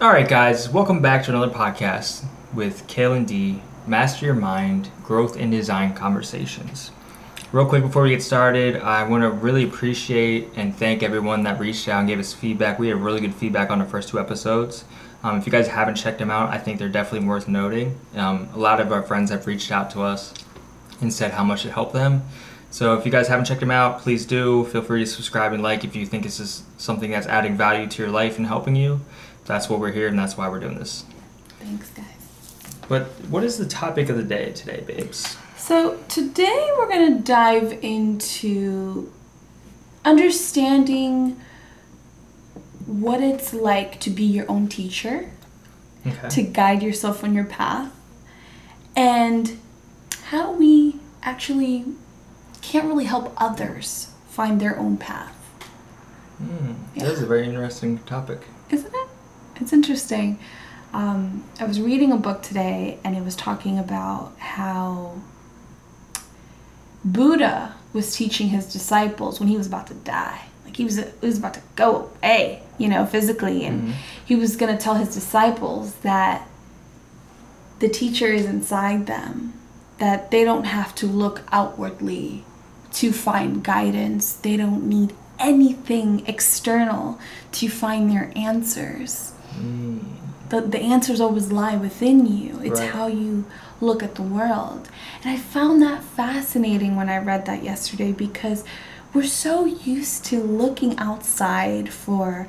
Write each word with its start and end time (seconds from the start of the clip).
All 0.00 0.10
right, 0.10 0.28
guys, 0.28 0.68
welcome 0.68 1.02
back 1.02 1.24
to 1.24 1.32
another 1.32 1.52
podcast 1.52 2.24
with 2.54 2.86
Kale 2.86 3.14
and 3.14 3.26
D, 3.26 3.60
Master 3.84 4.26
Your 4.26 4.36
Mind, 4.36 4.92
Growth 5.02 5.36
and 5.36 5.50
Design 5.50 5.92
Conversations. 5.92 6.92
Real 7.50 7.66
quick 7.66 7.82
before 7.82 8.04
we 8.04 8.10
get 8.10 8.22
started, 8.22 8.76
I 8.76 9.02
want 9.02 9.24
to 9.24 9.30
really 9.30 9.64
appreciate 9.64 10.50
and 10.54 10.72
thank 10.72 11.02
everyone 11.02 11.42
that 11.42 11.58
reached 11.58 11.88
out 11.88 11.98
and 11.98 12.08
gave 12.08 12.20
us 12.20 12.32
feedback. 12.32 12.78
We 12.78 12.86
had 12.86 12.98
really 12.98 13.20
good 13.20 13.34
feedback 13.34 13.70
on 13.70 13.80
the 13.80 13.86
first 13.86 14.08
two 14.08 14.20
episodes. 14.20 14.84
Um, 15.24 15.36
if 15.36 15.46
you 15.46 15.50
guys 15.50 15.66
haven't 15.66 15.96
checked 15.96 16.20
them 16.20 16.30
out, 16.30 16.50
I 16.50 16.58
think 16.58 16.78
they're 16.78 16.88
definitely 16.88 17.26
worth 17.26 17.48
noting. 17.48 17.98
Um, 18.14 18.48
a 18.54 18.58
lot 18.58 18.78
of 18.78 18.92
our 18.92 19.02
friends 19.02 19.32
have 19.32 19.48
reached 19.48 19.72
out 19.72 19.90
to 19.90 20.02
us 20.02 20.32
and 21.00 21.12
said 21.12 21.32
how 21.32 21.42
much 21.42 21.66
it 21.66 21.70
helped 21.70 21.92
them. 21.92 22.22
So 22.70 22.96
if 22.96 23.04
you 23.04 23.10
guys 23.10 23.26
haven't 23.26 23.46
checked 23.46 23.60
them 23.60 23.72
out, 23.72 24.00
please 24.00 24.26
do. 24.26 24.64
Feel 24.66 24.82
free 24.82 25.00
to 25.00 25.10
subscribe 25.10 25.54
and 25.54 25.62
like 25.62 25.82
if 25.82 25.96
you 25.96 26.06
think 26.06 26.22
this 26.22 26.38
is 26.38 26.62
something 26.76 27.10
that's 27.10 27.26
adding 27.26 27.56
value 27.56 27.88
to 27.88 28.02
your 28.02 28.12
life 28.12 28.36
and 28.36 28.46
helping 28.46 28.76
you. 28.76 29.00
That's 29.48 29.68
what 29.70 29.80
we're 29.80 29.92
here 29.92 30.08
and 30.08 30.18
that's 30.18 30.36
why 30.36 30.48
we're 30.48 30.60
doing 30.60 30.78
this. 30.78 31.04
Thanks, 31.58 31.88
guys. 31.90 32.04
But 32.86 33.04
what 33.30 33.42
is 33.44 33.56
the 33.56 33.66
topic 33.66 34.10
of 34.10 34.16
the 34.18 34.22
day 34.22 34.52
today, 34.52 34.84
babes? 34.86 35.36
So, 35.56 35.96
today 36.08 36.70
we're 36.76 36.88
going 36.88 37.16
to 37.16 37.22
dive 37.22 37.72
into 37.82 39.10
understanding 40.04 41.40
what 42.86 43.22
it's 43.22 43.52
like 43.54 43.98
to 44.00 44.10
be 44.10 44.24
your 44.24 44.50
own 44.50 44.68
teacher, 44.68 45.30
Okay. 46.06 46.28
to 46.28 46.42
guide 46.42 46.82
yourself 46.82 47.24
on 47.24 47.34
your 47.34 47.44
path, 47.44 47.90
and 48.94 49.58
how 50.24 50.52
we 50.52 51.00
actually 51.22 51.84
can't 52.62 52.86
really 52.86 53.04
help 53.06 53.32
others 53.36 54.10
find 54.28 54.60
their 54.60 54.78
own 54.78 54.96
path. 54.98 55.34
Hmm, 56.38 56.72
That 56.96 57.08
is 57.08 57.22
a 57.22 57.26
very 57.26 57.44
interesting 57.46 57.98
topic. 58.00 58.42
Isn't 58.70 58.94
it? 58.94 59.07
It's 59.60 59.72
interesting. 59.72 60.38
Um, 60.92 61.44
I 61.60 61.64
was 61.64 61.80
reading 61.80 62.12
a 62.12 62.16
book 62.16 62.42
today 62.42 62.98
and 63.04 63.16
it 63.16 63.22
was 63.24 63.36
talking 63.36 63.78
about 63.78 64.32
how 64.38 65.20
Buddha 67.04 67.74
was 67.92 68.14
teaching 68.14 68.48
his 68.48 68.70
disciples 68.72 69.40
when 69.40 69.48
he 69.48 69.56
was 69.56 69.66
about 69.66 69.86
to 69.88 69.94
die. 69.94 70.42
Like 70.64 70.76
he 70.76 70.84
was, 70.84 70.96
he 70.96 71.26
was 71.26 71.38
about 71.38 71.54
to 71.54 71.60
go 71.76 72.10
away, 72.22 72.62
you 72.78 72.88
know, 72.88 73.06
physically. 73.06 73.64
And 73.64 73.88
Mhm. 73.88 73.92
he 74.24 74.36
was 74.36 74.56
going 74.56 74.74
to 74.76 74.82
tell 74.82 74.94
his 74.94 75.14
disciples 75.14 75.92
that 76.02 76.46
the 77.80 77.88
teacher 77.88 78.26
is 78.26 78.44
inside 78.46 79.06
them, 79.06 79.54
that 79.98 80.30
they 80.30 80.44
don't 80.44 80.64
have 80.64 80.94
to 80.96 81.06
look 81.06 81.42
outwardly 81.52 82.44
to 82.94 83.12
find 83.12 83.62
guidance. 83.62 84.32
They 84.32 84.56
don't 84.56 84.84
need 84.88 85.12
anything 85.38 86.24
external 86.26 87.18
to 87.52 87.68
find 87.68 88.10
their 88.10 88.32
answers. 88.34 89.32
Mm, 89.56 90.00
The, 90.48 90.62
the 90.62 90.80
answers 90.80 91.20
always 91.20 91.52
lie 91.52 91.76
within 91.76 92.24
you. 92.26 92.58
It's 92.62 92.80
Right. 92.80 92.90
how 92.90 93.06
you 93.06 93.44
look 93.82 94.02
at 94.02 94.14
the 94.14 94.22
world. 94.22 94.88
And 95.22 95.30
I 95.30 95.36
found 95.36 95.82
that 95.82 96.02
fascinating 96.02 96.96
when 96.96 97.10
I 97.10 97.18
read 97.18 97.44
that 97.46 97.62
yesterday 97.62 98.12
because 98.12 98.64
we're 99.12 99.24
so 99.24 99.66
used 99.66 100.24
to 100.26 100.42
looking 100.42 100.98
outside 100.98 101.90
for 101.90 102.46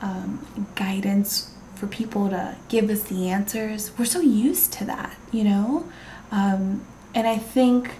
um, 0.00 0.46
guidance, 0.74 1.50
for 1.74 1.86
people 1.86 2.30
to 2.30 2.56
give 2.68 2.88
us 2.88 3.02
the 3.02 3.28
answers. 3.28 3.90
We're 3.98 4.04
so 4.06 4.20
used 4.20 4.72
to 4.74 4.84
that, 4.86 5.14
you 5.30 5.44
know? 5.44 5.84
Um, 6.32 6.82
and 7.14 7.26
I 7.26 7.36
think 7.38 7.90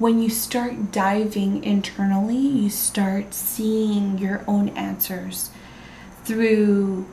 when 0.00 0.20
you 0.22 0.30
start 0.30 0.90
diving 0.90 1.62
internally, 1.62 2.36
you 2.36 2.70
start 2.70 3.34
seeing 3.34 4.18
your 4.18 4.42
own 4.48 4.70
answers 4.70 5.50
through 6.24 7.06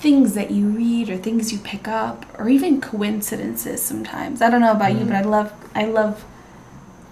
things 0.00 0.34
that 0.34 0.50
you 0.50 0.68
read 0.68 1.10
or 1.10 1.16
things 1.16 1.52
you 1.52 1.58
pick 1.58 1.88
up 1.88 2.24
or 2.38 2.48
even 2.48 2.80
coincidences 2.80 3.82
sometimes. 3.82 4.40
I 4.40 4.48
don't 4.50 4.60
know 4.60 4.72
about 4.72 4.94
you, 4.96 5.04
but 5.04 5.14
I 5.16 5.22
love 5.22 5.52
I 5.74 5.84
love 5.86 6.24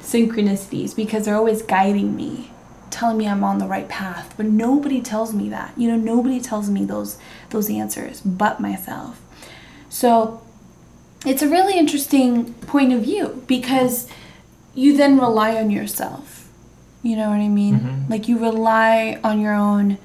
synchronicities 0.01 0.95
because 0.95 1.25
they're 1.25 1.35
always 1.37 1.63
guiding 1.63 2.15
me, 2.15 2.51
telling 2.91 3.19
me 3.19 3.27
I'm 3.27 3.43
on 3.43 3.59
the 3.59 3.67
right 3.67 3.89
path. 3.89 4.35
But 4.37 4.47
nobody 4.47 5.01
tells 5.01 5.35
me 5.35 5.49
that. 5.51 5.73
You 5.77 5.89
know, 5.89 5.97
nobody 5.97 6.41
tells 6.41 6.71
me 6.71 6.85
those 6.85 7.19
those 7.51 7.69
answers 7.71 8.21
but 8.21 8.61
myself. 8.61 9.21
So 9.89 10.41
it's 11.25 11.43
a 11.43 11.49
really 11.49 11.77
interesting 11.79 12.55
point 12.55 12.93
of 12.93 13.03
view 13.03 13.43
because 13.47 14.09
you 14.75 14.97
then 14.97 15.19
rely 15.19 15.57
on 15.57 15.71
yourself. 15.71 16.49
You 17.03 17.17
know 17.17 17.31
what 17.31 17.41
I 17.41 17.49
mean? 17.49 17.81
Mhm. 17.81 18.11
Like 18.11 18.29
you 18.29 18.39
rely 18.39 19.19
on 19.25 19.41
your 19.41 19.55
own 19.55 19.99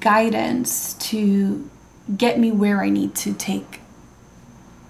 guidance 0.00 0.94
to 0.94 1.68
get 2.16 2.38
me 2.38 2.52
where 2.52 2.82
I 2.82 2.90
need 2.90 3.14
to 3.16 3.32
take 3.32 3.80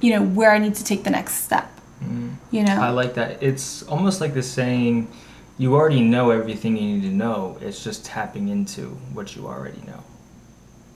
you 0.04 0.10
know, 0.10 0.22
where 0.22 0.52
I 0.52 0.58
need 0.58 0.75
to 0.75 0.84
take 0.84 1.02
the 1.02 1.10
next 1.10 1.44
step. 1.44 1.70
mm. 2.02 2.34
You 2.50 2.62
know? 2.64 2.80
I 2.80 2.91
like 2.91 3.14
that. 3.14 3.42
It's 3.42 3.82
almost 3.84 4.20
like 4.20 4.34
the 4.34 4.42
saying, 4.42 5.08
you 5.56 5.74
already 5.74 6.03
know 6.03 6.30
everything 6.30 6.76
you 6.76 6.97
need 6.97 7.03
to 7.03 7.14
know. 7.14 7.56
It's 7.62 7.82
just 7.82 8.04
tapping 8.04 8.48
into 8.48 8.88
what 9.14 9.34
you 9.34 9.47
already 9.47 9.80
know. 9.86 10.04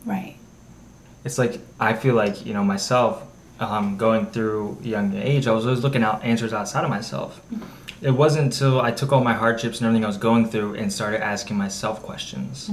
right. 0.04 0.36
It's 1.24 1.38
like, 1.38 1.60
I 1.80 1.94
feel 1.94 2.14
like, 2.14 2.46
you 2.46 2.54
know, 2.54 2.62
myself, 2.62 3.22
um, 3.60 3.96
going 3.96 4.26
through 4.26 4.78
young 4.82 5.14
age, 5.16 5.46
I 5.48 5.52
was 5.52 5.66
always 5.66 5.82
looking 5.82 6.02
out 6.02 6.22
answers 6.22 6.52
outside 6.52 6.84
of 6.84 6.90
myself. 6.90 7.40
It 8.00 8.12
wasn't 8.12 8.44
until 8.44 8.80
I 8.80 8.92
took 8.92 9.10
all 9.12 9.22
my 9.24 9.34
hardships 9.34 9.78
and 9.78 9.86
everything 9.86 10.04
I 10.04 10.06
was 10.06 10.16
going 10.16 10.48
through 10.48 10.74
and 10.74 10.92
started 10.92 11.22
asking 11.22 11.56
myself 11.56 12.02
questions. 12.02 12.70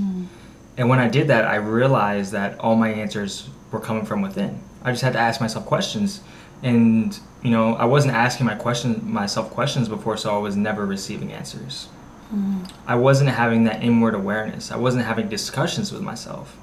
And 0.77 0.89
when 0.89 0.99
I 0.99 1.07
did 1.07 1.27
that, 1.27 1.45
I 1.45 1.55
realized 1.55 2.31
that 2.33 2.59
all 2.59 2.75
my 2.75 2.89
answers 2.89 3.49
were 3.71 3.79
coming 3.79 4.05
from 4.05 4.21
within. 4.21 4.61
I 4.83 4.91
just 4.91 5.03
had 5.03 5.13
to 5.13 5.19
ask 5.19 5.39
myself 5.39 5.65
questions. 5.65 6.21
And, 6.63 7.17
you 7.43 7.51
know, 7.51 7.75
I 7.75 7.85
wasn't 7.85 8.13
asking 8.13 8.45
my 8.45 8.55
question 8.55 9.01
myself 9.03 9.51
questions 9.51 9.87
before, 9.87 10.17
so 10.17 10.35
I 10.35 10.37
was 10.37 10.55
never 10.55 10.85
receiving 10.85 11.31
answers. 11.31 11.87
Mm-hmm. 12.33 12.63
I 12.87 12.95
wasn't 12.95 13.29
having 13.29 13.63
that 13.65 13.83
inward 13.83 14.15
awareness. 14.15 14.71
I 14.71 14.77
wasn't 14.77 15.05
having 15.05 15.29
discussions 15.29 15.91
with 15.91 16.01
myself. 16.01 16.57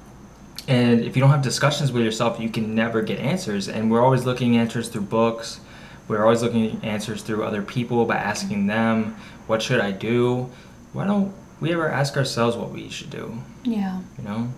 And 0.67 1.01
if 1.01 1.15
you 1.15 1.21
don't 1.21 1.31
have 1.31 1.41
discussions 1.41 1.91
with 1.91 2.03
yourself, 2.03 2.39
you 2.39 2.49
can 2.49 2.75
never 2.75 3.01
get 3.01 3.19
answers. 3.19 3.67
And 3.67 3.91
we're 3.91 4.01
always 4.01 4.25
looking 4.25 4.57
answers 4.57 4.89
through 4.89 5.01
books. 5.01 5.59
We're 6.07 6.23
always 6.23 6.41
looking 6.41 6.79
answers 6.83 7.21
through 7.21 7.43
other 7.43 7.61
people 7.61 8.05
by 8.05 8.17
asking 8.17 8.67
them, 8.67 9.15
what 9.47 9.61
should 9.61 9.79
I 9.79 9.91
do? 9.91 10.49
Why 10.91 11.05
don't 11.05 11.33
we 11.59 11.71
ever 11.73 11.89
ask 11.89 12.17
ourselves 12.17 12.55
what 12.57 12.71
we 12.71 12.89
should 12.89 13.09
do? 13.09 13.37
Yeah. 13.63 14.01
you 14.17 14.23
know 14.25 14.49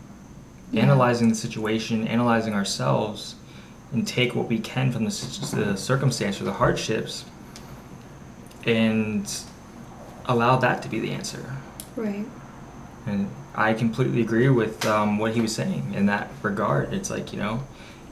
Yeah. 0.71 0.81
analyzing 0.83 1.29
the 1.29 1.35
situation 1.35 2.07
analyzing 2.07 2.53
ourselves 2.53 3.35
and 3.93 4.07
take 4.07 4.33
what 4.35 4.47
we 4.49 4.59
can 4.59 4.91
from 4.91 5.05
the, 5.05 5.11
the 5.55 5.77
circumstance 5.77 6.41
or 6.41 6.43
the 6.45 6.53
hardships 6.53 7.25
and 8.65 9.31
allow 10.25 10.57
that 10.57 10.81
to 10.83 10.89
be 10.89 10.99
the 10.99 11.11
answer 11.11 11.53
Right. 11.95 12.25
and 13.05 13.29
i 13.55 13.73
completely 13.73 14.21
agree 14.21 14.49
with 14.49 14.85
um, 14.85 15.17
what 15.19 15.33
he 15.33 15.41
was 15.41 15.53
saying 15.55 15.93
in 15.93 16.07
that 16.07 16.29
regard 16.41 16.93
it's 16.93 17.09
like 17.09 17.31
you 17.31 17.39
know 17.39 17.63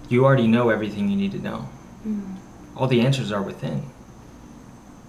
you 0.10 0.24
already 0.26 0.48
know 0.48 0.70
everything 0.70 1.10
you 1.10 1.18
need 1.18 1.32
to 1.32 1.40
know 1.40 1.68
all 2.76 2.88
the 2.88 3.02
answers 3.02 3.32
are 3.32 3.42
within 3.42 3.84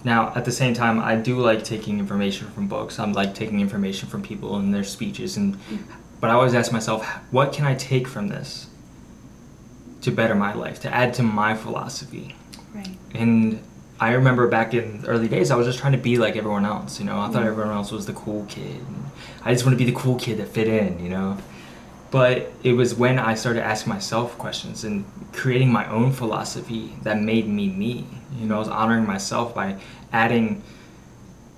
now 0.05 0.31
at 0.35 0.45
the 0.45 0.51
same 0.51 0.73
time 0.73 0.99
i 0.99 1.15
do 1.15 1.39
like 1.39 1.63
taking 1.63 1.99
information 1.99 2.47
from 2.49 2.67
books. 2.67 2.99
I'm 2.99 3.11
like 3.11 3.33
taking 3.33 3.59
information 3.59 4.07
from 4.07 4.21
people 4.21 4.55
and 4.55 4.73
their 4.73 4.83
speeches. 4.83 5.35
And 5.35 5.57
but 6.21 6.29
i 6.29 6.33
always 6.33 6.53
ask 6.53 6.71
myself 6.71 7.05
what 7.31 7.51
can 7.51 7.65
i 7.65 7.75
take 7.75 8.07
from 8.07 8.29
this 8.29 8.67
to 10.01 10.11
better 10.11 10.35
my 10.35 10.53
life 10.53 10.79
to 10.81 10.93
add 10.93 11.13
to 11.15 11.23
my 11.23 11.55
philosophy? 11.55 12.35
Right. 12.73 12.97
and 13.13 13.61
i 14.01 14.11
remember 14.13 14.47
back 14.47 14.73
in 14.73 15.01
the 15.01 15.07
early 15.07 15.29
days 15.29 15.49
i 15.49 15.55
was 15.55 15.65
just 15.65 15.79
trying 15.79 15.93
to 15.93 15.97
be 15.97 16.17
like 16.17 16.35
everyone 16.35 16.65
else 16.65 16.99
you 16.99 17.05
know? 17.05 17.19
I 17.19 17.27
thought 17.27 17.37
mm-hmm. 17.37 17.47
everyone 17.47 17.73
else 17.73 17.91
was 17.91 18.05
the 18.05 18.13
cool 18.13 18.45
kid. 18.49 18.85
I 19.43 19.53
just 19.53 19.65
want 19.65 19.77
to 19.77 19.83
be 19.83 19.89
the 19.89 19.97
cool 19.97 20.17
kid 20.19 20.37
that 20.37 20.49
fit 20.49 20.67
in 20.67 20.99
you 21.03 21.09
know 21.09 21.37
but 22.15 22.49
it 22.63 22.71
was 22.71 22.95
when 22.95 23.19
I 23.19 23.35
started 23.35 23.61
asking 23.61 23.89
myself 23.89 24.37
questions 24.37 24.85
and 24.85 25.03
creating 25.33 25.69
my 25.69 25.85
own 25.89 26.13
philosophy 26.13 26.95
that 27.03 27.19
made 27.19 27.45
me 27.45 27.67
me. 27.67 28.07
You 28.39 28.45
know, 28.45 28.55
I 28.55 28.59
was 28.59 28.69
honoring 28.69 29.05
myself 29.05 29.53
by 29.53 29.75
adding 30.13 30.63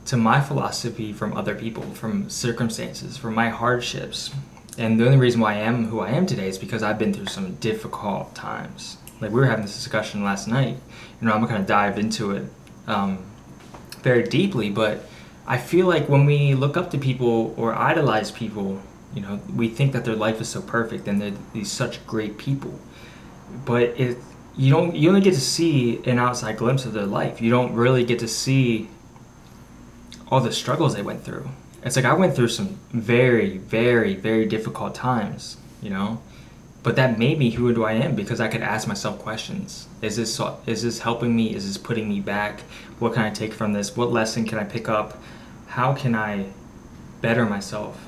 to 0.05 0.17
my 0.17 0.41
philosophy 0.41 1.13
from 1.13 1.37
other 1.37 1.53
people, 1.53 1.83
from 1.93 2.27
circumstances, 2.27 3.17
from 3.17 3.35
my 3.35 3.49
hardships. 3.49 4.33
And 4.79 4.99
the 4.99 5.05
only 5.05 5.19
reason 5.19 5.41
why 5.41 5.53
I 5.53 5.57
am 5.57 5.89
who 5.89 5.99
I 5.99 6.09
am 6.09 6.25
today 6.25 6.47
is 6.47 6.57
because 6.57 6.81
I've 6.81 6.97
been 6.97 7.13
through 7.13 7.27
some 7.27 7.53
difficult 7.57 8.33
times. 8.33 8.97
Like 9.21 9.29
we 9.29 9.39
were 9.39 9.45
having 9.45 9.63
this 9.63 9.75
discussion 9.75 10.23
last 10.23 10.47
night. 10.47 10.75
You 11.21 11.27
know, 11.27 11.33
I'm 11.35 11.45
gonna 11.45 11.63
dive 11.65 11.99
into 11.99 12.31
it 12.31 12.45
um, 12.87 13.23
very 14.01 14.23
deeply, 14.23 14.71
but 14.71 15.05
I 15.45 15.59
feel 15.59 15.85
like 15.85 16.09
when 16.09 16.25
we 16.25 16.55
look 16.55 16.77
up 16.77 16.89
to 16.89 16.97
people 16.97 17.53
or 17.57 17.75
idolize 17.75 18.31
people, 18.31 18.81
you 19.13 19.21
know, 19.21 19.39
we 19.55 19.69
think 19.69 19.93
that 19.93 20.05
their 20.05 20.15
life 20.15 20.41
is 20.41 20.49
so 20.49 20.61
perfect 20.61 21.07
and 21.07 21.21
they're 21.21 21.33
these 21.53 21.71
such 21.71 22.05
great 22.05 22.37
people. 22.37 22.79
But 23.65 23.83
it 23.99 24.17
you 24.55 24.71
don't 24.71 24.95
you 24.95 25.09
only 25.09 25.21
get 25.21 25.33
to 25.35 25.41
see 25.41 26.01
an 26.05 26.19
outside 26.19 26.57
glimpse 26.57 26.85
of 26.85 26.93
their 26.93 27.05
life. 27.05 27.41
You 27.41 27.49
don't 27.49 27.73
really 27.73 28.03
get 28.03 28.19
to 28.19 28.27
see 28.27 28.89
all 30.29 30.41
the 30.41 30.51
struggles 30.51 30.95
they 30.95 31.01
went 31.01 31.23
through. 31.23 31.49
It's 31.83 31.95
like 31.95 32.05
I 32.05 32.13
went 32.13 32.35
through 32.35 32.49
some 32.49 32.79
very, 32.91 33.57
very, 33.59 34.15
very 34.15 34.45
difficult 34.45 34.93
times, 34.93 35.57
you 35.81 35.89
know. 35.89 36.21
but 36.83 36.95
that 36.95 37.19
made 37.19 37.37
me 37.37 37.51
who 37.51 37.73
do 37.73 37.83
I 37.83 37.93
am 37.93 38.15
because 38.15 38.39
I 38.39 38.47
could 38.47 38.61
ask 38.61 38.87
myself 38.87 39.19
questions. 39.19 39.87
Is 40.01 40.15
this 40.15 40.39
is 40.65 40.83
this 40.83 40.99
helping 40.99 41.35
me? 41.35 41.53
Is 41.53 41.67
this 41.67 41.77
putting 41.77 42.07
me 42.07 42.21
back? 42.21 42.61
What 42.99 43.13
can 43.13 43.23
I 43.23 43.29
take 43.29 43.53
from 43.53 43.73
this? 43.73 43.97
What 43.97 44.11
lesson 44.11 44.45
can 44.45 44.57
I 44.57 44.63
pick 44.63 44.87
up? 44.87 45.21
How 45.67 45.93
can 45.93 46.15
I 46.15 46.45
better 47.21 47.45
myself 47.45 48.06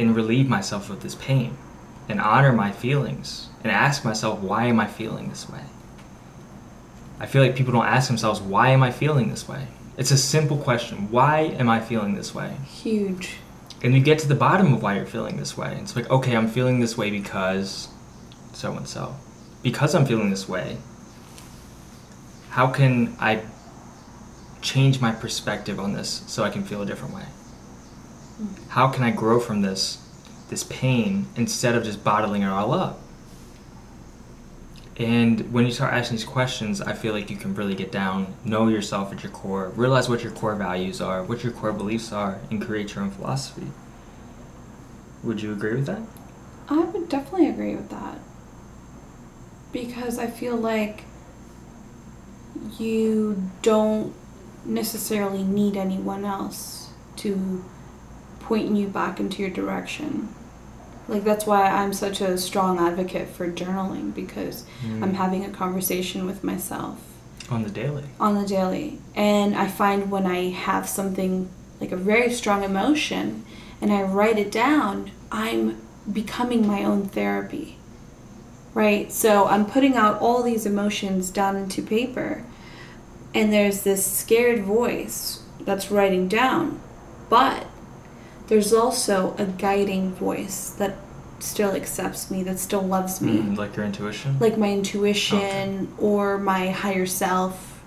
and 0.00 0.16
relieve 0.16 0.48
myself 0.48 0.90
of 0.90 1.02
this 1.02 1.14
pain 1.14 1.56
and 2.08 2.20
honor 2.20 2.52
my 2.52 2.72
feelings 2.72 3.48
and 3.62 3.70
ask 3.70 4.04
myself 4.04 4.40
why 4.40 4.64
am 4.66 4.80
I 4.80 4.86
feeling 4.86 5.28
this 5.28 5.48
way? 5.48 5.62
I 7.20 7.26
feel 7.26 7.42
like 7.42 7.54
people 7.54 7.72
don't 7.72 7.86
ask 7.86 8.08
themselves 8.08 8.40
why 8.40 8.70
am 8.70 8.82
I 8.82 8.90
feeling 8.90 9.28
this 9.30 9.48
way? 9.48 9.66
It's 9.96 10.10
a 10.10 10.16
simple 10.18 10.56
question. 10.56 11.10
Why 11.10 11.40
am 11.40 11.68
I 11.68 11.80
feeling 11.80 12.14
this 12.14 12.34
way? 12.34 12.56
Huge. 12.64 13.36
and 13.82 13.94
you 13.94 14.00
get 14.00 14.18
to 14.20 14.28
the 14.28 14.34
bottom 14.34 14.72
of 14.74 14.82
why 14.82 14.96
you're 14.96 15.06
feeling 15.06 15.36
this 15.38 15.56
way. 15.56 15.78
It's 15.80 15.96
like, 15.96 16.10
okay, 16.10 16.36
I'm 16.36 16.48
feeling 16.48 16.80
this 16.80 16.96
way 16.98 17.10
because 17.10 17.88
so 18.52 18.72
and 18.76 18.86
so. 18.88 19.14
Because 19.62 19.94
I'm 19.94 20.06
feeling 20.06 20.30
this 20.30 20.48
way, 20.48 20.76
how 22.50 22.66
can 22.68 23.14
I 23.20 23.42
change 24.62 25.00
my 25.00 25.12
perspective 25.12 25.78
on 25.80 25.92
this 25.94 26.22
so 26.26 26.44
I 26.44 26.50
can 26.50 26.64
feel 26.64 26.82
a 26.82 26.86
different 26.86 27.14
way? 27.14 27.24
How 28.68 28.88
can 28.88 29.04
I 29.04 29.10
grow 29.10 29.40
from 29.40 29.62
this 29.62 29.98
this 30.48 30.64
pain 30.64 31.26
instead 31.36 31.76
of 31.76 31.84
just 31.84 32.02
bottling 32.02 32.42
it 32.42 32.48
all 32.48 32.72
up? 32.72 32.98
And 34.96 35.50
when 35.50 35.64
you 35.64 35.72
start 35.72 35.94
asking 35.94 36.18
these 36.18 36.26
questions, 36.26 36.82
I 36.82 36.92
feel 36.92 37.14
like 37.14 37.30
you 37.30 37.36
can 37.36 37.54
really 37.54 37.74
get 37.74 37.90
down, 37.90 38.34
know 38.44 38.68
yourself 38.68 39.12
at 39.12 39.22
your 39.22 39.32
core, 39.32 39.70
realize 39.70 40.10
what 40.10 40.22
your 40.22 40.32
core 40.32 40.54
values 40.54 41.00
are, 41.00 41.22
what 41.22 41.42
your 41.42 41.52
core 41.54 41.72
beliefs 41.72 42.12
are, 42.12 42.38
and 42.50 42.60
create 42.60 42.94
your 42.94 43.04
own 43.04 43.10
philosophy. 43.10 43.68
Would 45.22 45.40
you 45.40 45.52
agree 45.52 45.74
with 45.74 45.86
that? 45.86 46.02
I 46.68 46.80
would 46.80 47.08
definitely 47.08 47.48
agree 47.48 47.74
with 47.74 47.88
that. 47.88 48.18
Because 49.72 50.18
I 50.18 50.26
feel 50.26 50.56
like 50.56 51.04
you 52.78 53.50
don't 53.62 54.14
necessarily 54.66 55.42
need 55.42 55.76
anyone 55.76 56.26
else 56.26 56.90
to 57.16 57.64
point 58.50 58.74
you 58.74 58.88
back 58.88 59.20
into 59.20 59.40
your 59.40 59.50
direction. 59.50 60.28
Like 61.06 61.22
that's 61.22 61.46
why 61.46 61.70
I'm 61.70 61.92
such 61.92 62.20
a 62.20 62.36
strong 62.36 62.80
advocate 62.80 63.28
for 63.28 63.48
journaling 63.48 64.12
because 64.12 64.64
mm. 64.82 65.00
I'm 65.04 65.14
having 65.14 65.44
a 65.44 65.50
conversation 65.50 66.26
with 66.26 66.42
myself 66.42 67.00
on 67.48 67.62
the 67.62 67.70
daily. 67.70 68.02
on 68.18 68.34
the 68.34 68.48
daily. 68.48 68.98
And 69.14 69.54
I 69.54 69.68
find 69.68 70.10
when 70.10 70.26
I 70.26 70.50
have 70.50 70.88
something 70.88 71.48
like 71.80 71.92
a 71.92 71.96
very 71.96 72.32
strong 72.32 72.64
emotion 72.64 73.44
and 73.80 73.92
I 73.92 74.02
write 74.02 74.36
it 74.36 74.50
down, 74.50 75.12
I'm 75.30 75.80
becoming 76.12 76.66
my 76.66 76.82
own 76.82 77.06
therapy. 77.06 77.78
Right? 78.74 79.12
So 79.12 79.46
I'm 79.46 79.64
putting 79.64 79.94
out 79.94 80.20
all 80.20 80.42
these 80.42 80.66
emotions 80.66 81.30
down 81.30 81.54
into 81.54 81.82
paper. 81.82 82.44
And 83.32 83.52
there's 83.52 83.84
this 83.84 84.04
scared 84.04 84.64
voice 84.64 85.44
that's 85.60 85.92
writing 85.92 86.26
down. 86.26 86.80
But 87.28 87.68
there's 88.50 88.72
also 88.74 89.34
a 89.38 89.46
guiding 89.46 90.12
voice 90.12 90.70
that 90.78 90.96
still 91.38 91.70
accepts 91.70 92.30
me, 92.30 92.42
that 92.42 92.58
still 92.58 92.82
loves 92.82 93.20
me. 93.22 93.38
Mm, 93.38 93.56
like 93.56 93.74
your 93.76 93.86
intuition? 93.86 94.38
like 94.40 94.58
my 94.58 94.70
intuition 94.70 95.88
or 95.98 96.36
my 96.36 96.68
higher 96.70 97.06
self 97.06 97.80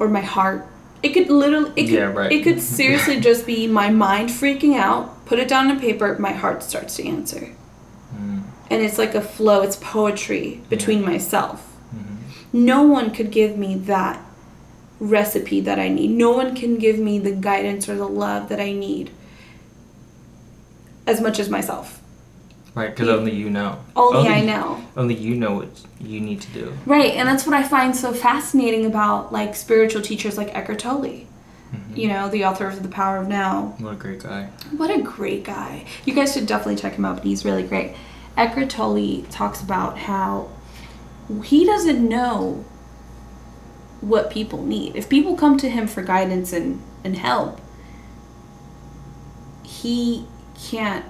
or 0.00 0.08
my 0.08 0.22
heart. 0.22 0.66
It 1.02 1.10
could 1.10 1.28
literally 1.30 1.70
it 1.76 1.84
could, 1.84 1.92
Yeah, 1.94 2.12
right. 2.12 2.32
it 2.32 2.42
could 2.42 2.60
seriously 2.78 3.20
just 3.20 3.46
be 3.46 3.66
my 3.66 3.90
mind 3.90 4.30
freaking 4.30 4.76
out 4.76 5.24
put 5.26 5.38
it 5.38 5.48
down 5.48 5.70
on 5.70 5.78
paper 5.78 6.16
my 6.18 6.32
heart 6.32 6.62
starts 6.62 6.96
to 6.96 7.06
answer. 7.06 7.54
Mm, 8.16 8.42
and 8.70 8.82
it's 8.82 8.98
like 8.98 9.14
a 9.14 9.20
flow 9.22 9.62
it's 9.62 9.76
poetry 9.76 10.62
between 10.70 11.04
myself. 11.04 11.68
Mhm. 11.94 12.16
no 12.52 12.82
one 12.82 13.10
could 13.12 13.30
give 13.30 13.56
me 13.58 13.74
that 13.76 14.24
recipe 15.02 15.60
that 15.60 15.78
i 15.78 15.88
need 15.88 16.10
no 16.10 16.30
one 16.30 16.54
can 16.54 16.78
give 16.78 16.98
me 16.98 17.18
the 17.18 17.32
guidance 17.32 17.88
or 17.88 17.96
the 17.96 18.06
love 18.08 18.48
that 18.48 18.60
i 18.60 18.70
need 18.72 19.10
as 21.06 21.20
much 21.20 21.38
as 21.38 21.48
myself 21.48 21.98
Right, 22.74 22.88
because 22.88 23.08
only 23.10 23.34
you 23.34 23.50
know. 23.50 23.84
only 23.96 24.28
i 24.30 24.40
know 24.40 24.82
Only 24.96 25.14
you 25.14 25.34
know 25.34 25.54
what 25.56 25.68
you 26.00 26.20
need 26.20 26.40
to 26.40 26.50
do. 26.52 26.72
Right, 26.86 27.12
and 27.14 27.28
that's 27.28 27.44
what 27.46 27.54
I 27.54 27.62
find 27.64 27.94
so 27.94 28.12
fascinating 28.14 28.86
about 28.86 29.30
like 29.30 29.54
spiritual 29.54 30.00
teachers 30.00 30.38
like 30.38 30.54
Eckhart 30.56 30.78
Tolle. 30.78 31.02
Mhm. 31.02 31.26
You 31.96 32.08
know, 32.08 32.28
the 32.30 32.44
author 32.46 32.66
of 32.66 32.82
The 32.82 32.88
Power 32.88 33.18
of 33.18 33.28
Now. 33.28 33.74
What 33.78 33.92
a 33.92 33.96
great 33.96 34.22
guy. 34.22 34.48
What 34.76 34.90
a 34.90 35.02
great 35.02 35.44
guy. 35.44 35.84
You 36.06 36.14
guys 36.14 36.32
should 36.32 36.46
definitely 36.46 36.76
check 36.76 36.94
him 36.94 37.04
out, 37.04 37.16
but 37.16 37.24
he's 37.24 37.44
really 37.44 37.62
great. 37.62 37.92
Eckhart 38.38 38.70
Tolle 38.70 39.22
talks 39.30 39.60
about 39.62 39.98
how 39.98 40.48
he 41.44 41.64
doesn't 41.66 42.06
know 42.08 42.64
what 44.02 44.30
people 44.30 44.62
need. 44.62 44.94
If 44.96 45.08
people 45.08 45.36
come 45.36 45.56
to 45.58 45.70
him 45.70 45.86
for 45.86 46.02
guidance 46.02 46.52
and, 46.52 46.82
and 47.04 47.16
help, 47.16 47.60
he 49.62 50.26
can't 50.60 51.04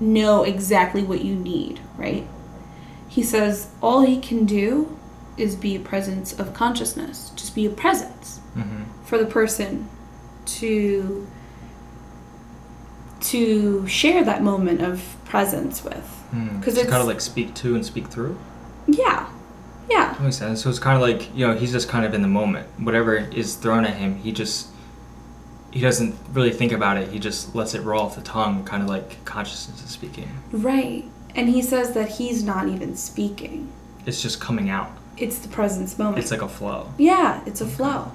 know 0.00 0.44
exactly 0.44 1.02
what 1.02 1.22
you 1.24 1.34
need, 1.34 1.80
right? 1.96 2.26
He 3.08 3.22
says 3.22 3.68
all 3.82 4.02
he 4.02 4.20
can 4.20 4.44
do 4.44 4.96
is 5.36 5.56
be 5.56 5.74
a 5.76 5.80
presence 5.80 6.38
of 6.38 6.54
consciousness, 6.54 7.30
just 7.34 7.54
be 7.54 7.66
a 7.66 7.70
presence 7.70 8.38
hmm 8.54 8.82
for 9.04 9.18
the 9.18 9.26
person 9.26 9.86
to 10.46 11.26
to 13.20 13.86
share 13.86 14.24
that 14.24 14.42
moment 14.42 14.80
of 14.80 15.16
presence 15.24 15.82
with. 15.84 16.24
Mm. 16.34 16.62
'Cause 16.62 16.76
it's 16.78 16.88
kind 16.88 17.02
of 17.02 17.06
like 17.08 17.20
speak 17.20 17.54
to 17.54 17.74
and 17.74 17.84
speak 17.84 18.08
through. 18.08 18.36
Yeah. 18.86 19.26
Yeah. 19.90 20.12
That 20.12 20.20
makes 20.20 20.36
sense. 20.36 20.62
So 20.62 20.70
it's 20.70 20.78
kind 20.78 20.96
of 20.96 21.02
like 21.02 21.34
you 21.34 21.46
know 21.46 21.54
he's 21.54 21.72
just 21.72 21.88
kind 21.88 22.04
of 22.04 22.14
in 22.14 22.22
the 22.22 22.28
moment. 22.28 22.68
Whatever 22.78 23.16
is 23.16 23.56
thrown 23.56 23.84
at 23.84 23.96
him, 23.96 24.16
he 24.16 24.32
just 24.32 24.68
he 25.70 25.80
doesn't 25.80 26.14
really 26.32 26.52
think 26.52 26.72
about 26.72 26.96
it. 26.96 27.10
He 27.10 27.18
just 27.18 27.54
lets 27.54 27.74
it 27.74 27.82
roll 27.82 28.02
off 28.02 28.14
the 28.14 28.22
tongue, 28.22 28.64
kind 28.64 28.82
of 28.82 28.88
like 28.88 29.24
consciousness 29.24 29.82
is 29.82 29.90
speaking. 29.90 30.28
Right. 30.52 31.04
And 31.34 31.48
he 31.48 31.62
says 31.62 31.92
that 31.94 32.10
he's 32.10 32.44
not 32.44 32.68
even 32.68 32.96
speaking. 32.96 33.72
It's 34.06 34.22
just 34.22 34.40
coming 34.40 34.70
out. 34.70 34.90
It's 35.16 35.38
the 35.38 35.48
presence 35.48 35.98
moment. 35.98 36.18
It's 36.18 36.30
like 36.30 36.42
a 36.42 36.48
flow. 36.48 36.92
Yeah, 36.96 37.42
it's 37.44 37.60
a 37.60 37.66
flow. 37.66 38.12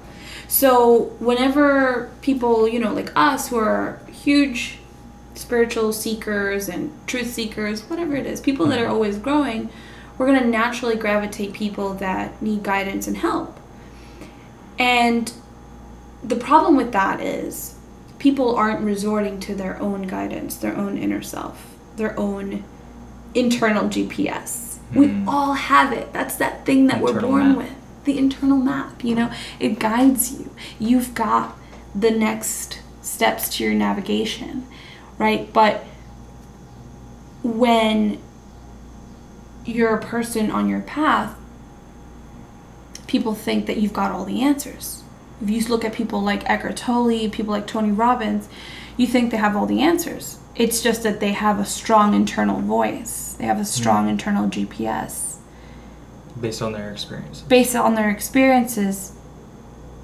So 0.48 1.16
whenever 1.20 2.10
people, 2.22 2.68
you 2.68 2.80
know, 2.80 2.94
like 2.94 3.12
us 3.16 3.50
who 3.50 3.58
are 3.58 4.00
huge 4.12 4.80
spiritual 5.36 5.94
seekers 5.94 6.70
and 6.70 6.92
truth 7.08 7.28
seekers, 7.28 7.82
whatever 7.90 8.16
it 8.16 8.26
is, 8.26 8.40
people 8.40 8.68
that 8.68 8.80
mm-hmm. 8.80 8.86
are 8.86 8.94
always 8.94 9.18
growing, 9.18 9.70
we're 10.20 10.28
going 10.28 10.40
to 10.44 10.48
naturally 10.48 10.96
gravitate 10.96 11.54
people 11.54 11.96
that 11.96 12.40
need 12.42 12.62
guidance 12.62 13.08
and 13.08 13.18
help. 13.18 13.58
And 14.78 15.32
the 16.24 16.36
problem 16.36 16.76
with 16.76 16.92
that 16.92 17.20
is 17.22 17.76
people 18.20 18.56
aren't 18.56 18.82
resorting 18.82 19.40
to 19.40 19.56
their 19.56 19.82
own 19.82 20.04
guidance, 20.04 20.58
their 20.58 20.76
own 20.76 20.98
inner 20.98 21.22
self, 21.22 21.76
their 21.96 22.20
own 22.20 22.64
internal 23.34 23.88
GPS. 23.90 24.80
We 24.94 25.08
Mm. 25.08 25.28
all 25.28 25.54
have 25.54 25.94
it. 25.94 26.12
That's 26.14 26.36
that 26.36 26.66
thing 26.66 26.88
that 26.88 27.00
we're 27.02 27.22
born 27.22 27.50
map. 27.50 27.58
with. 27.58 27.72
The 28.04 28.18
internal 28.18 28.58
map, 28.58 29.04
you 29.04 29.16
know, 29.16 29.32
it 29.60 29.80
guides 29.80 30.34
you. 30.34 30.50
You've 30.80 31.14
got 31.14 31.56
the 31.96 32.12
next 32.12 32.80
steps 33.02 33.48
to 33.58 33.64
your 33.64 33.74
navigation, 33.74 34.66
right? 35.18 35.52
But 35.54 35.86
when 37.44 38.18
you're 39.76 39.96
a 39.96 40.02
person 40.02 40.52
on 40.52 40.68
your 40.68 40.82
path, 40.82 41.36
people 43.08 43.34
think 43.34 43.66
that 43.66 43.78
you've 43.78 43.94
got 43.94 44.12
all 44.12 44.26
the 44.26 44.42
answers. 44.42 45.04
If 45.42 45.50
you 45.50 45.62
look 45.68 45.86
at 45.86 45.94
people 45.94 46.22
like 46.22 46.48
Eckhart 46.50 46.78
Tolle, 46.78 47.30
people 47.30 47.52
like 47.52 47.66
Tony 47.68 47.92
Robbins, 47.92 48.50
you 48.98 49.08
think 49.08 49.32
they 49.32 49.38
have 49.38 49.56
all 49.56 49.66
the 49.66 49.82
answers. 49.82 50.40
It's 50.56 50.82
just 50.82 51.04
that 51.04 51.20
they 51.22 51.32
have 51.32 51.60
a 51.60 51.66
strong 51.66 52.14
internal 52.14 52.60
voice. 52.60 53.36
They 53.40 53.46
have 53.46 53.60
a 53.60 53.66
strong 53.66 54.10
internal 54.10 54.50
GPS 54.50 55.38
based 56.40 56.62
on 56.62 56.74
their 56.74 56.92
experience. 56.92 57.42
based 57.42 57.76
on 57.76 57.96
their 57.96 58.10
experiences 58.10 59.14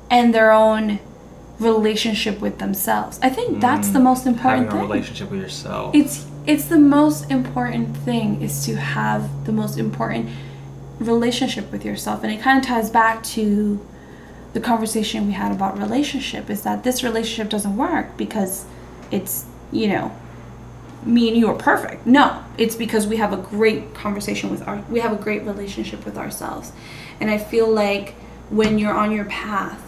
and 0.10 0.34
their 0.34 0.52
own 0.52 1.00
relationship 1.60 2.40
with 2.40 2.60
themselves. 2.60 3.20
I 3.22 3.30
think 3.30 3.60
that's 3.62 3.90
the 3.90 4.00
Mm, 4.00 4.04
most 4.04 4.26
important 4.26 4.66
Having 4.66 4.68
a 4.68 4.82
thing. 4.82 4.90
relationship 4.90 5.32
with 5.32 5.40
yourself. 5.42 5.96
It's 5.96 6.26
it's 6.48 6.66
the 6.66 6.78
most 6.78 7.32
important 7.32 7.96
thing 7.98 8.42
is 8.42 8.66
to 8.66 8.76
have 8.76 9.46
the 9.46 9.52
most 9.52 9.78
important 9.78 10.30
relationship 11.00 11.72
with 11.72 11.84
yourself. 11.84 12.24
And 12.24 12.32
it 12.32 12.42
kind 12.42 12.60
of 12.60 12.66
ties 12.66 12.90
back 12.90 13.24
to 13.24 13.86
the 14.54 14.60
conversation 14.60 15.28
we 15.28 15.34
had 15.34 15.52
about 15.52 15.78
relationship 15.78 16.50
is 16.50 16.62
that 16.64 16.84
this 16.84 17.04
relationship 17.04 17.50
doesn't 17.50 17.76
work 17.76 18.16
because 18.16 18.66
it's 19.12 19.46
you 19.72 19.88
know 19.88 20.16
me 21.04 21.28
and 21.28 21.38
you 21.38 21.48
are 21.50 21.56
perfect. 21.56 22.06
No 22.06 22.42
it's 22.58 22.76
because 22.76 23.06
we 23.06 23.18
have 23.18 23.34
a 23.34 23.38
great 23.38 23.94
conversation 23.94 24.50
with 24.50 24.66
our 24.68 24.84
we 24.90 25.00
have 25.00 25.12
a 25.12 25.22
great 25.22 25.44
relationship 25.44 26.06
with 26.06 26.18
ourselves. 26.18 26.72
And 27.20 27.30
i 27.30 27.38
feel 27.38 27.70
like 27.70 28.14
when 28.50 28.80
you're 28.80 28.94
on 28.94 29.12
your 29.12 29.26
path 29.26 29.82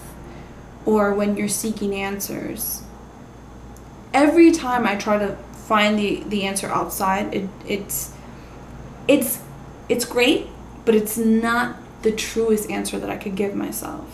or 0.86 1.14
when 1.14 1.38
you're 1.38 1.48
seeking 1.48 1.94
answers 1.96 2.82
every 4.14 4.52
time 4.52 4.86
i 4.88 4.96
try 4.96 5.18
to 5.18 5.38
find 5.68 5.98
the 6.00 6.24
the 6.28 6.44
answer 6.44 6.68
outside, 6.68 7.34
it 7.34 7.50
it's 7.68 8.14
it's 9.08 9.40
it's 9.90 10.06
great, 10.06 10.48
but 10.86 10.96
it's 10.96 11.18
not 11.18 11.76
the 12.04 12.12
truest 12.12 12.70
answer 12.70 13.00
that 13.00 13.10
I 13.10 13.18
could 13.18 13.36
give 13.36 13.54
myself. 13.56 14.06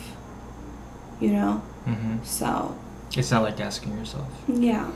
You 1.20 1.32
know? 1.32 1.52
hmm 1.86 2.18
So, 2.24 2.76
It's 3.16 3.32
not 3.32 3.44
like 3.44 3.60
asking 3.60 3.98
yourself. 3.98 4.28
yeah. 4.48 4.90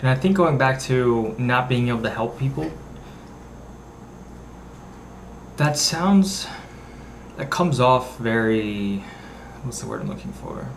And 0.00 0.08
I 0.08 0.14
think 0.14 0.36
going 0.36 0.58
back 0.58 0.78
to 0.82 1.34
not 1.38 1.68
being 1.68 1.88
able 1.88 2.02
to 2.02 2.10
help 2.10 2.38
people, 2.38 2.70
that 5.56 5.76
sounds, 5.76 6.46
that 7.36 7.50
comes 7.50 7.80
off 7.80 8.16
very, 8.18 9.02
what's 9.64 9.80
the 9.80 9.88
word 9.88 10.00
I'm 10.02 10.08
looking 10.08 10.32
for? 10.32 10.68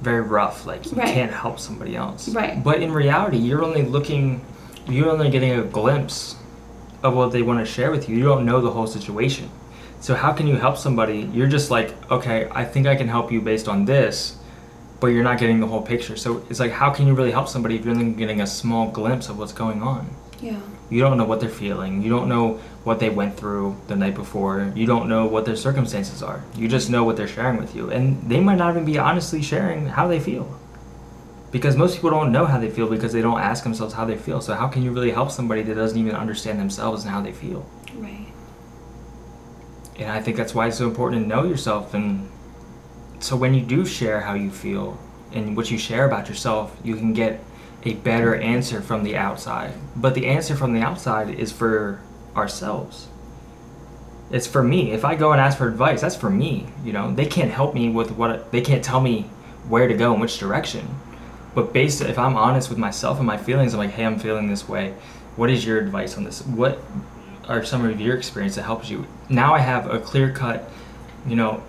Very 0.00 0.20
rough, 0.20 0.66
like 0.66 0.84
you 0.86 0.92
Right. 0.98 1.08
can't 1.14 1.32
help 1.32 1.58
somebody 1.58 1.96
else. 1.96 2.28
Right. 2.28 2.62
But 2.62 2.82
in 2.82 2.92
reality, 2.92 3.38
you're 3.38 3.64
only 3.64 3.82
looking, 3.82 4.40
you're 4.88 5.08
only 5.10 5.30
getting 5.30 5.52
a 5.52 5.62
glimpse 5.62 6.36
of 7.02 7.14
what 7.14 7.32
they 7.32 7.42
want 7.42 7.60
to 7.60 7.64
share 7.66 7.90
with 7.90 8.08
you. 8.08 8.16
You 8.16 8.24
don't 8.24 8.44
know 8.44 8.60
the 8.60 8.70
whole 8.70 8.86
situation. 8.86 9.48
So 10.00 10.14
how 10.14 10.32
can 10.32 10.46
you 10.46 10.56
help 10.56 10.76
somebody? 10.76 11.28
You're 11.32 11.46
just 11.46 11.70
like, 11.70 11.94
okay, 12.10 12.48
I 12.50 12.64
think 12.64 12.86
I 12.86 12.94
can 12.96 13.08
help 13.08 13.32
you 13.32 13.40
based 13.40 13.68
on 13.68 13.84
this, 13.86 14.36
but 15.00 15.08
you're 15.08 15.24
not 15.24 15.38
getting 15.38 15.60
the 15.60 15.66
whole 15.66 15.80
picture. 15.82 16.16
So 16.16 16.42
it's 16.50 16.60
like, 16.60 16.72
how 16.72 16.90
can 16.90 17.06
you 17.06 17.14
really 17.14 17.30
help 17.30 17.48
somebody 17.48 17.76
if 17.76 17.84
you're 17.84 17.94
only 17.94 18.12
getting 18.12 18.40
a 18.40 18.46
small 18.46 18.88
glimpse 18.90 19.28
of 19.28 19.38
what's 19.38 19.52
going 19.52 19.82
on? 19.82 20.08
Yeah. 20.44 20.60
You 20.90 21.00
don't 21.00 21.16
know 21.16 21.24
what 21.24 21.40
they're 21.40 21.48
feeling. 21.48 22.02
You 22.02 22.10
don't 22.10 22.28
know 22.28 22.60
what 22.84 23.00
they 23.00 23.08
went 23.08 23.34
through 23.34 23.80
the 23.88 23.96
night 23.96 24.14
before. 24.14 24.70
You 24.76 24.84
don't 24.84 25.08
know 25.08 25.24
what 25.24 25.46
their 25.46 25.56
circumstances 25.56 26.22
are. 26.22 26.44
You 26.54 26.68
just 26.68 26.90
know 26.90 27.02
what 27.02 27.16
they're 27.16 27.26
sharing 27.26 27.56
with 27.56 27.74
you. 27.74 27.90
And 27.90 28.22
they 28.28 28.40
might 28.40 28.58
not 28.58 28.70
even 28.72 28.84
be 28.84 28.98
honestly 28.98 29.40
sharing 29.40 29.86
how 29.86 30.06
they 30.06 30.20
feel. 30.20 30.60
Because 31.50 31.76
most 31.76 31.94
people 31.94 32.10
don't 32.10 32.30
know 32.30 32.44
how 32.44 32.60
they 32.60 32.68
feel 32.68 32.88
because 32.88 33.14
they 33.14 33.22
don't 33.22 33.40
ask 33.40 33.64
themselves 33.64 33.94
how 33.94 34.04
they 34.04 34.18
feel. 34.18 34.42
So, 34.42 34.54
how 34.54 34.68
can 34.68 34.82
you 34.82 34.90
really 34.90 35.12
help 35.12 35.30
somebody 35.30 35.62
that 35.62 35.76
doesn't 35.76 35.98
even 35.98 36.14
understand 36.14 36.60
themselves 36.60 37.04
and 37.04 37.10
how 37.10 37.22
they 37.22 37.32
feel? 37.32 37.64
Right. 37.94 38.26
And 39.96 40.10
I 40.10 40.20
think 40.20 40.36
that's 40.36 40.54
why 40.54 40.66
it's 40.66 40.76
so 40.76 40.86
important 40.86 41.22
to 41.22 41.28
know 41.28 41.44
yourself. 41.44 41.94
And 41.94 42.28
so 43.20 43.34
when 43.36 43.54
you 43.54 43.62
do 43.62 43.86
share 43.86 44.20
how 44.20 44.34
you 44.34 44.50
feel 44.50 44.98
and 45.32 45.56
what 45.56 45.70
you 45.70 45.78
share 45.78 46.04
about 46.04 46.28
yourself, 46.28 46.76
you 46.84 46.96
can 46.96 47.14
get 47.14 47.40
a 47.84 47.94
better 47.94 48.34
answer 48.34 48.80
from 48.80 49.04
the 49.04 49.16
outside. 49.16 49.72
But 49.94 50.14
the 50.14 50.26
answer 50.26 50.56
from 50.56 50.72
the 50.72 50.80
outside 50.80 51.30
is 51.30 51.52
for 51.52 52.00
ourselves. 52.34 53.08
It's 54.30 54.46
for 54.46 54.62
me. 54.62 54.92
If 54.92 55.04
I 55.04 55.14
go 55.14 55.32
and 55.32 55.40
ask 55.40 55.58
for 55.58 55.68
advice, 55.68 56.00
that's 56.00 56.16
for 56.16 56.30
me. 56.30 56.66
You 56.82 56.92
know, 56.92 57.14
they 57.14 57.26
can't 57.26 57.50
help 57.50 57.74
me 57.74 57.90
with 57.90 58.12
what 58.12 58.50
they 58.50 58.62
can't 58.62 58.82
tell 58.82 59.00
me 59.00 59.22
where 59.68 59.86
to 59.86 59.94
go 59.94 60.14
in 60.14 60.20
which 60.20 60.38
direction. 60.38 60.88
But 61.54 61.72
based 61.72 62.00
if 62.00 62.18
I'm 62.18 62.36
honest 62.36 62.68
with 62.68 62.78
myself 62.78 63.18
and 63.18 63.26
my 63.26 63.36
feelings, 63.36 63.74
I'm 63.74 63.78
like, 63.78 63.90
hey, 63.90 64.04
I'm 64.04 64.18
feeling 64.18 64.48
this 64.48 64.68
way. 64.68 64.94
What 65.36 65.50
is 65.50 65.64
your 65.64 65.78
advice 65.78 66.16
on 66.16 66.24
this? 66.24 66.44
What 66.46 66.80
are 67.48 67.64
some 67.64 67.84
of 67.84 68.00
your 68.00 68.16
experience 68.16 68.56
that 68.56 68.62
helps 68.62 68.88
you? 68.88 69.06
Now 69.28 69.54
I 69.54 69.60
have 69.60 69.88
a 69.90 70.00
clear 70.00 70.32
cut, 70.32 70.68
you 71.26 71.36
know, 71.36 71.62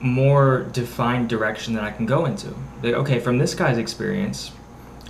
more 0.00 0.64
defined 0.72 1.28
direction 1.28 1.74
that 1.74 1.82
I 1.82 1.90
can 1.90 2.06
go 2.06 2.26
into. 2.26 2.54
Like, 2.82 2.94
okay, 2.94 3.18
from 3.18 3.38
this 3.38 3.54
guy's 3.54 3.78
experience, 3.78 4.52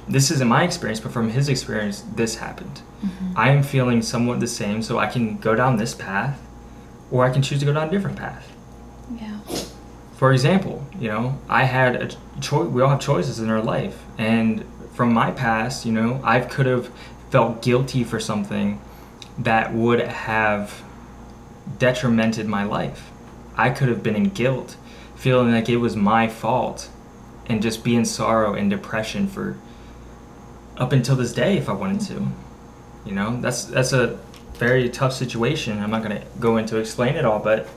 this 0.08 0.30
isn't 0.30 0.48
my 0.48 0.62
experience, 0.62 1.00
but 1.00 1.12
from 1.12 1.30
his 1.30 1.48
experience, 1.48 2.04
this 2.14 2.36
happened. 2.36 2.80
Mm-hmm. 3.02 3.32
I 3.36 3.50
am 3.50 3.62
feeling 3.62 4.02
somewhat 4.02 4.40
the 4.40 4.46
same, 4.46 4.82
so 4.82 4.98
I 4.98 5.06
can 5.06 5.38
go 5.38 5.54
down 5.54 5.76
this 5.76 5.94
path, 5.94 6.40
or 7.10 7.24
I 7.24 7.30
can 7.30 7.42
choose 7.42 7.60
to 7.60 7.66
go 7.66 7.72
down 7.72 7.88
a 7.88 7.90
different 7.90 8.16
path. 8.16 8.52
Yeah. 9.14 9.38
For 10.14 10.32
example, 10.32 10.86
you 10.98 11.08
know, 11.08 11.38
I 11.48 11.64
had 11.64 11.96
a 11.96 12.40
choice. 12.40 12.68
We 12.68 12.82
all 12.82 12.88
have 12.88 13.00
choices 13.00 13.40
in 13.40 13.50
our 13.50 13.62
life, 13.62 14.02
and 14.16 14.64
from 14.94 15.12
my 15.12 15.30
past, 15.30 15.84
you 15.84 15.92
know, 15.92 16.20
I 16.24 16.40
could 16.40 16.66
have 16.66 16.90
felt 17.30 17.60
guilty 17.62 18.04
for 18.04 18.20
something 18.20 18.80
that 19.38 19.74
would 19.74 20.00
have 20.00 20.82
detrimented 21.78 22.46
my 22.46 22.64
life. 22.64 23.10
I 23.56 23.70
could 23.70 23.88
have 23.88 24.02
been 24.02 24.16
in 24.16 24.30
guilt, 24.30 24.76
feeling 25.16 25.52
like 25.52 25.68
it 25.68 25.78
was 25.78 25.96
my 25.96 26.28
fault, 26.28 26.88
and 27.46 27.60
just 27.60 27.84
be 27.84 27.94
in 27.94 28.04
sorrow 28.04 28.54
and 28.54 28.70
depression 28.70 29.26
for 29.26 29.58
up 30.76 30.92
until 30.92 31.16
this 31.16 31.32
day 31.32 31.56
if 31.56 31.68
I 31.68 31.72
wanted 31.72 32.00
to. 32.02 32.26
You 33.04 33.12
know, 33.12 33.40
that's 33.40 33.64
that's 33.64 33.92
a 33.92 34.18
very 34.54 34.88
tough 34.88 35.12
situation. 35.12 35.78
I'm 35.78 35.90
not 35.90 36.02
gonna 36.02 36.22
go 36.40 36.56
into 36.56 36.78
explain 36.78 37.14
it 37.14 37.24
all, 37.24 37.38
but 37.38 37.68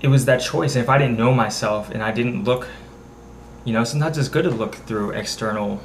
it 0.00 0.08
was 0.08 0.24
that 0.26 0.38
choice. 0.38 0.74
And 0.74 0.82
if 0.82 0.88
I 0.88 0.98
didn't 0.98 1.16
know 1.16 1.32
myself 1.32 1.90
and 1.90 2.02
I 2.02 2.12
didn't 2.12 2.44
look, 2.44 2.68
you 3.64 3.72
know, 3.72 3.84
sometimes 3.84 4.18
it's 4.18 4.28
good 4.28 4.44
to 4.44 4.50
look 4.50 4.74
through 4.74 5.10
external 5.12 5.80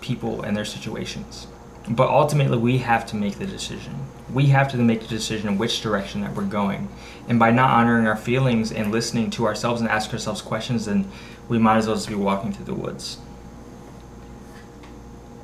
people 0.00 0.42
and 0.42 0.56
their 0.56 0.64
situations. 0.64 1.46
But 1.88 2.08
ultimately, 2.08 2.58
we 2.58 2.78
have 2.78 3.06
to 3.06 3.16
make 3.16 3.38
the 3.38 3.46
decision. 3.46 3.94
We 4.32 4.46
have 4.46 4.70
to 4.72 4.76
make 4.76 5.00
the 5.00 5.08
decision 5.08 5.48
in 5.48 5.58
which 5.58 5.80
direction 5.80 6.20
that 6.20 6.34
we're 6.34 6.44
going. 6.44 6.88
And 7.28 7.38
by 7.38 7.50
not 7.50 7.70
honoring 7.70 8.06
our 8.06 8.16
feelings 8.16 8.72
and 8.72 8.92
listening 8.92 9.30
to 9.30 9.46
ourselves 9.46 9.80
and 9.80 9.88
ask 9.88 10.12
ourselves 10.12 10.42
questions, 10.42 10.84
then 10.84 11.10
we 11.48 11.58
might 11.58 11.78
as 11.78 11.86
well 11.86 11.96
just 11.96 12.08
be 12.08 12.14
walking 12.14 12.52
through 12.52 12.66
the 12.66 12.74
woods. 12.74 13.18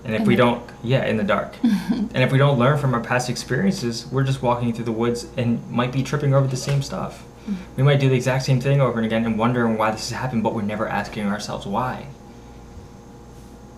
And 0.05 0.15
if 0.15 0.21
In 0.21 0.27
we 0.27 0.37
don't, 0.37 0.63
yeah, 0.83 1.07
in 1.07 1.17
the 1.17 1.25
dark. 1.25 1.55
and 1.63 2.17
if 2.17 2.31
we 2.31 2.39
don't 2.39 2.59
learn 2.59 2.79
from 2.79 2.93
our 2.95 3.01
past 3.01 3.31
experiences, 3.31 4.07
we're 4.07 4.25
just 4.25 4.43
walking 4.43 4.73
through 4.73 4.85
the 4.85 4.93
woods 4.93 5.27
and 5.37 5.69
might 5.71 5.93
be 5.93 6.03
tripping 6.03 6.35
over 6.35 6.47
the 6.47 6.57
same 6.57 6.83
stuff. 6.83 7.25
We 7.77 7.83
might 7.83 8.01
do 8.01 8.09
the 8.09 8.15
exact 8.15 8.45
same 8.45 8.61
thing 8.61 8.81
over 8.81 8.99
and 8.99 9.07
again 9.07 9.27
and 9.27 9.39
wondering 9.39 9.77
why 9.77 9.91
this 9.91 10.09
has 10.11 10.19
happened, 10.19 10.43
but 10.43 10.55
we're 10.55 10.63
never 10.63 10.89
asking 10.89 11.27
ourselves 11.27 11.67
why. 11.67 12.07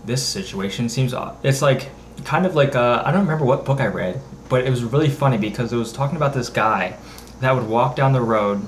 This 0.05 0.25
situation 0.25 0.89
seems 0.89 1.13
odd. 1.13 1.37
It's 1.45 1.63
like 1.63 1.91
kind 2.25 2.47
of 2.47 2.55
like 2.55 2.77
uh, 2.77 3.03
I 3.05 3.11
don't 3.11 3.23
remember 3.23 3.45
what 3.45 3.65
book 3.65 3.81
I 3.81 3.87
read, 3.87 4.21
but 4.49 4.65
it 4.65 4.71
was 4.71 4.85
really 4.85 5.09
funny 5.09 5.37
because 5.37 5.73
it 5.73 5.77
was 5.77 5.93
talking 5.93 6.17
about 6.17 6.33
this 6.33 6.49
guy 6.49 6.97
that 7.41 7.55
would 7.55 7.69
walk 7.69 7.97
down 7.97 8.13
the 8.13 8.21
road 8.21 8.65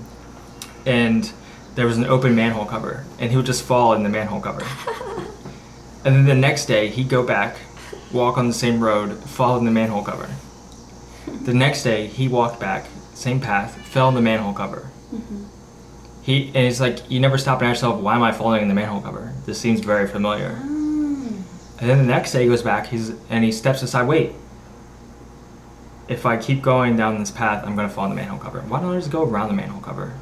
and 0.84 1.30
there 1.76 1.86
was 1.86 1.96
an 1.96 2.04
open 2.04 2.34
manhole 2.34 2.66
cover 2.66 3.04
and 3.20 3.30
he 3.30 3.36
would 3.36 3.46
just 3.46 3.62
fall 3.62 3.92
in 3.92 4.02
the 4.02 4.08
manhole 4.08 4.40
cover. 4.40 4.66
and 6.04 6.14
then 6.14 6.24
the 6.24 6.34
next 6.34 6.66
day 6.66 6.88
he'd 6.88 7.08
go 7.08 7.22
back, 7.22 7.56
walk 8.12 8.38
on 8.38 8.46
the 8.46 8.54
same 8.54 8.82
road, 8.82 9.18
fall 9.24 9.58
in 9.58 9.64
the 9.64 9.70
manhole 9.70 10.02
cover. 10.02 10.28
The 11.42 11.54
next 11.54 11.82
day 11.82 12.06
he 12.06 12.28
walked 12.28 12.60
back, 12.60 12.86
same 13.14 13.40
path, 13.40 13.74
fell 13.86 14.08
in 14.08 14.14
the 14.14 14.20
manhole 14.20 14.52
cover. 14.52 14.90
Mm-hmm. 15.12 15.44
He 16.22 16.48
and 16.48 16.56
it's 16.56 16.80
like 16.80 17.10
you 17.10 17.20
never 17.20 17.38
stop 17.38 17.60
and 17.60 17.68
ask 17.68 17.78
yourself, 17.78 18.00
why 18.00 18.14
am 18.14 18.22
I 18.22 18.32
falling 18.32 18.62
in 18.62 18.68
the 18.68 18.74
manhole 18.74 19.00
cover? 19.00 19.32
This 19.46 19.60
seems 19.60 19.80
very 19.80 20.06
familiar. 20.06 20.58
Ah. 20.60 20.66
And 21.80 21.88
then 21.88 21.98
the 21.98 22.04
next 22.04 22.32
day 22.32 22.42
he 22.42 22.48
goes 22.48 22.62
back, 22.62 22.88
he's 22.88 23.14
and 23.30 23.44
he 23.44 23.52
steps 23.52 23.82
aside. 23.82 24.06
Wait, 24.08 24.32
if 26.08 26.26
I 26.26 26.36
keep 26.36 26.62
going 26.62 26.96
down 26.96 27.18
this 27.18 27.30
path, 27.30 27.64
I'm 27.64 27.76
gonna 27.76 27.88
fall 27.88 28.04
in 28.04 28.10
the 28.10 28.16
manhole 28.16 28.38
cover. 28.38 28.60
Why 28.62 28.80
don't 28.80 28.92
I 28.92 28.98
just 28.98 29.10
go 29.10 29.24
around 29.24 29.48
the 29.48 29.54
manhole 29.54 29.80
cover? 29.80 30.14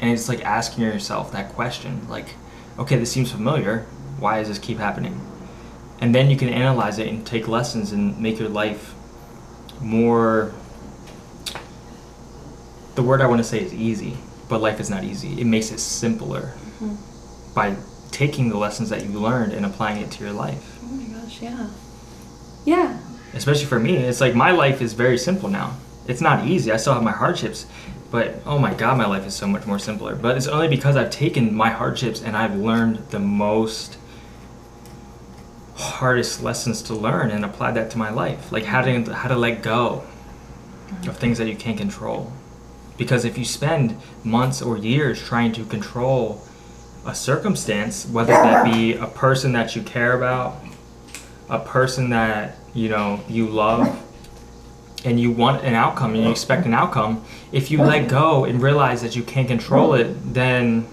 And 0.00 0.10
it's 0.10 0.28
like 0.28 0.44
asking 0.44 0.84
yourself 0.84 1.30
that 1.32 1.52
question, 1.52 2.08
like, 2.08 2.34
okay, 2.78 2.96
this 2.96 3.12
seems 3.12 3.30
familiar. 3.30 3.86
Why 4.20 4.38
does 4.38 4.48
this 4.48 4.58
keep 4.58 4.78
happening? 4.78 5.20
And 6.00 6.14
then 6.14 6.30
you 6.30 6.36
can 6.36 6.48
analyze 6.48 6.98
it 6.98 7.08
and 7.08 7.26
take 7.26 7.48
lessons 7.48 7.92
and 7.92 8.18
make 8.20 8.38
your 8.38 8.48
life 8.48 8.94
more. 9.80 10.52
The 12.94 13.02
word 13.02 13.20
I 13.20 13.26
want 13.26 13.38
to 13.38 13.44
say 13.44 13.60
is 13.60 13.74
easy, 13.74 14.16
but 14.48 14.60
life 14.60 14.78
is 14.80 14.90
not 14.90 15.04
easy. 15.04 15.40
It 15.40 15.44
makes 15.44 15.70
it 15.70 15.80
simpler 15.80 16.54
mm-hmm. 16.80 16.94
by 17.54 17.76
taking 18.10 18.48
the 18.48 18.56
lessons 18.56 18.90
that 18.90 19.04
you 19.04 19.18
learned 19.18 19.52
and 19.52 19.64
applying 19.64 20.02
it 20.02 20.10
to 20.12 20.24
your 20.24 20.32
life. 20.32 20.78
Oh 20.82 20.88
my 20.88 21.18
gosh, 21.18 21.40
yeah. 21.40 21.68
Yeah. 22.64 22.98
Especially 23.32 23.66
for 23.66 23.78
me, 23.78 23.96
it's 23.96 24.20
like 24.20 24.34
my 24.34 24.50
life 24.50 24.82
is 24.82 24.92
very 24.92 25.16
simple 25.16 25.48
now. 25.48 25.76
It's 26.06 26.20
not 26.20 26.46
easy. 26.46 26.72
I 26.72 26.76
still 26.76 26.94
have 26.94 27.02
my 27.02 27.12
hardships, 27.12 27.66
but 28.10 28.34
oh 28.44 28.58
my 28.58 28.74
god, 28.74 28.98
my 28.98 29.06
life 29.06 29.26
is 29.26 29.34
so 29.34 29.46
much 29.46 29.66
more 29.66 29.78
simpler. 29.78 30.16
But 30.16 30.36
it's 30.36 30.48
only 30.48 30.68
because 30.68 30.96
I've 30.96 31.10
taken 31.10 31.54
my 31.54 31.70
hardships 31.70 32.20
and 32.22 32.36
I've 32.36 32.56
learned 32.56 32.98
the 33.10 33.20
most 33.20 33.96
hardest 35.80 36.42
lessons 36.42 36.82
to 36.82 36.94
learn 36.94 37.30
and 37.30 37.44
apply 37.44 37.72
that 37.72 37.90
to 37.90 37.98
my 37.98 38.10
life. 38.10 38.52
Like 38.52 38.64
how 38.64 38.82
to 38.82 39.12
how 39.12 39.28
to 39.28 39.36
let 39.36 39.62
go 39.62 40.04
of 41.06 41.16
things 41.16 41.38
that 41.38 41.48
you 41.48 41.56
can't 41.56 41.78
control. 41.78 42.32
Because 42.96 43.24
if 43.24 43.38
you 43.38 43.44
spend 43.44 43.96
months 44.22 44.60
or 44.60 44.76
years 44.76 45.20
trying 45.20 45.52
to 45.52 45.64
control 45.64 46.42
a 47.06 47.14
circumstance, 47.14 48.06
whether 48.06 48.32
that 48.32 48.64
be 48.64 48.94
a 48.94 49.06
person 49.06 49.52
that 49.52 49.74
you 49.74 49.82
care 49.82 50.12
about, 50.12 50.56
a 51.48 51.58
person 51.58 52.10
that 52.10 52.56
you 52.74 52.88
know 52.88 53.20
you 53.28 53.48
love, 53.48 53.98
and 55.04 55.18
you 55.18 55.30
want 55.30 55.64
an 55.64 55.74
outcome 55.74 56.14
and 56.14 56.24
you 56.24 56.30
expect 56.30 56.66
an 56.66 56.74
outcome, 56.74 57.24
if 57.52 57.70
you 57.70 57.82
let 57.82 58.08
go 58.08 58.44
and 58.44 58.62
realize 58.62 59.02
that 59.02 59.16
you 59.16 59.22
can't 59.22 59.48
control 59.48 59.94
it, 59.94 60.14
then 60.34 60.86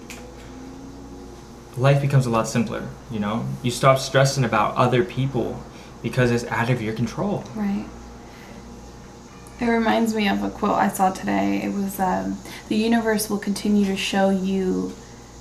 life 1.77 2.01
becomes 2.01 2.25
a 2.25 2.29
lot 2.29 2.47
simpler. 2.47 2.87
You 3.11 3.19
know, 3.19 3.45
you 3.61 3.71
stop 3.71 3.99
stressing 3.99 4.43
about 4.43 4.75
other 4.75 5.03
people 5.03 5.63
because 6.01 6.31
it's 6.31 6.45
out 6.45 6.69
of 6.69 6.81
your 6.81 6.93
control. 6.93 7.43
Right. 7.55 7.85
It 9.59 9.65
reminds 9.65 10.13
me 10.13 10.27
of 10.27 10.43
a 10.43 10.49
quote 10.49 10.75
I 10.75 10.87
saw 10.87 11.11
today. 11.11 11.63
It 11.63 11.73
was 11.73 11.99
um, 11.99 12.37
The 12.67 12.75
universe 12.75 13.29
will 13.29 13.39
continue 13.39 13.85
to 13.85 13.97
show 13.97 14.29
you 14.29 14.93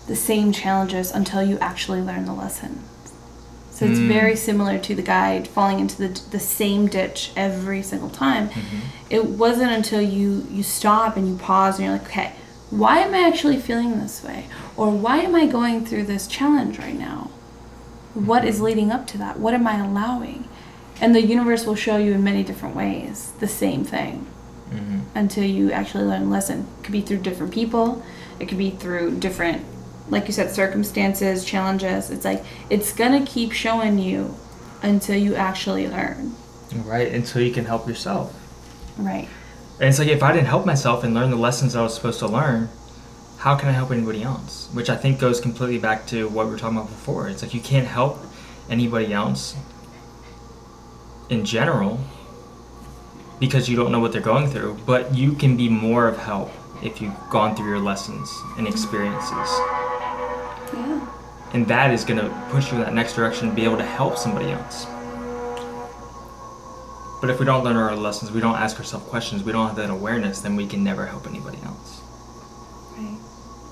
the 0.07 0.17
same 0.17 0.53
challenges 0.53 1.11
until 1.11 1.43
you 1.43 1.59
actually 1.59 2.01
learn 2.01 2.25
the 2.25 2.33
lesson. 2.33 2.83
So 3.71 3.85
it's 3.85 3.99
very 3.99 4.37
similar 4.37 4.79
to 4.79 4.95
the 4.95 5.03
guy 5.03 5.43
falling 5.43 5.81
into 5.81 5.99
the, 5.99 6.21
the 6.31 6.41
same 6.41 6.87
ditch 6.87 7.31
every 7.37 7.83
single 7.83 8.09
time. 8.09 8.49
It 9.11 9.27
wasn't 9.27 9.71
until 9.71 10.01
you 10.01 10.47
you 10.51 10.63
stop 10.63 11.19
and 11.19 11.29
you 11.29 11.37
pause 11.37 11.79
and 11.79 11.85
you're 11.85 11.99
like, 11.99 12.07
okay, 12.07 12.33
why 12.71 12.99
am 12.99 13.15
I 13.15 13.27
actually 13.27 13.59
feeling 13.59 14.01
this 14.01 14.23
way? 14.25 14.47
Or 14.77 14.91
why 14.91 15.19
am 15.19 15.35
I 15.35 15.47
going 15.47 15.85
through 15.85 16.05
this 16.05 16.27
challenge 16.27 16.79
right 16.79 16.99
now? 16.99 17.31
What 18.15 18.45
is 18.45 18.61
leading 18.61 18.91
up 18.91 19.07
to 19.09 19.19
that? 19.19 19.39
What 19.39 19.55
am 19.55 19.67
I 19.67 19.79
allowing? 19.79 20.49
And 21.01 21.15
the 21.15 21.23
universe 21.23 21.67
will 21.67 21.75
show 21.75 21.97
you 21.99 22.13
in 22.13 22.25
many 22.25 22.43
different 22.43 22.75
ways 22.75 23.33
the 23.41 23.49
same 23.49 23.85
thing 23.85 24.27
hmm 24.71 25.01
until 25.15 25.45
you 25.45 25.73
actually 25.73 26.05
learn 26.05 26.23
a 26.23 26.29
lesson. 26.29 26.67
It 26.81 26.85
could 26.85 26.93
be 26.93 27.01
through 27.01 27.19
different 27.19 27.53
people, 27.55 28.03
it 28.39 28.49
could 28.49 28.59
be 28.59 28.71
through 28.71 29.19
different, 29.19 29.65
like 30.11 30.27
you 30.27 30.33
said, 30.33 30.51
circumstances, 30.51 31.43
challenges. 31.45 32.11
It's 32.11 32.25
like 32.25 32.45
it's 32.69 32.93
gonna 32.93 33.25
keep 33.25 33.53
showing 33.53 33.99
you 33.99 34.35
until 34.83 35.17
you 35.17 35.35
actually 35.35 35.89
learn. 35.89 36.35
Right, 36.75 37.11
until 37.13 37.41
you 37.41 37.53
can 37.53 37.65
help 37.65 37.89
yourself. 37.89 38.35
Right. 38.99 39.29
And 39.79 39.89
it's 39.89 39.99
like 39.99 40.09
if 40.09 40.23
I 40.23 40.33
didn't 40.33 40.47
help 40.47 40.65
myself 40.65 41.05
and 41.05 41.13
learn 41.13 41.31
the 41.31 41.37
lessons 41.37 41.77
I 41.77 41.83
was 41.83 41.95
supposed 41.95 42.19
to 42.21 42.27
learn, 42.27 42.71
how 43.39 43.57
can 43.57 43.69
I 43.69 43.73
help 43.73 43.91
anybody 43.91 44.23
else? 44.23 44.69
Which 44.73 44.89
I 44.89 44.97
think 44.97 45.21
goes 45.21 45.41
completely 45.41 45.79
back 45.79 46.07
to 46.09 46.29
what 46.29 46.47
we 46.47 46.53
were 46.53 46.59
talking 46.59 46.79
about 46.79 46.89
before. 46.89 47.29
It's 47.29 47.43
like 47.43 47.53
you 47.53 47.61
can't 47.61 47.87
help 47.87 48.19
anybody 48.71 49.13
else 49.13 49.55
in 51.29 51.45
general 51.45 52.01
because 53.39 53.69
you 53.69 53.77
don't 53.77 53.93
know 53.93 54.01
what 54.01 54.13
they're 54.13 54.23
going 54.23 54.49
through, 54.49 54.79
but 54.87 55.15
you 55.15 55.33
can 55.33 55.57
be 55.57 55.69
more 55.69 56.09
of 56.09 56.17
help 56.17 56.51
if 56.83 57.03
you've 57.03 57.15
gone 57.31 57.55
through 57.55 57.69
your 57.69 57.79
lessons 57.79 58.33
and 58.57 58.67
experiences. 58.67 59.31
Yeah. 60.73 61.07
And 61.53 61.67
that 61.69 61.93
is 61.93 62.05
going 62.05 62.19
to 62.19 62.31
push 62.51 62.73
you 62.73 62.79
in 62.79 62.85
that 62.85 62.95
next 62.95 63.15
direction 63.15 63.51
to 63.51 63.55
be 63.55 63.65
able 63.65 63.77
to 63.77 63.85
help 63.85 64.17
somebody 64.17 64.51
else. 64.51 64.87
But 67.21 67.31
if 67.31 67.39
we 67.39 67.47
don't 67.47 67.65
learn 67.65 67.77
our 67.77 67.97
lessons, 67.97 68.31
we 68.31 68.41
don't 68.41 68.57
ask 68.57 68.79
ourselves 68.79 69.07
questions, 69.07 69.43
we 69.43 69.53
don't 69.53 69.67
have 69.67 69.77
that 69.77 69.91
awareness, 69.91 70.41
then 70.41 70.55
we 70.55 70.67
can 70.67 70.85
never 70.85 71.07
help 71.07 71.27
anybody 71.27 71.59
else. 71.65 72.03
Right. 72.97 73.19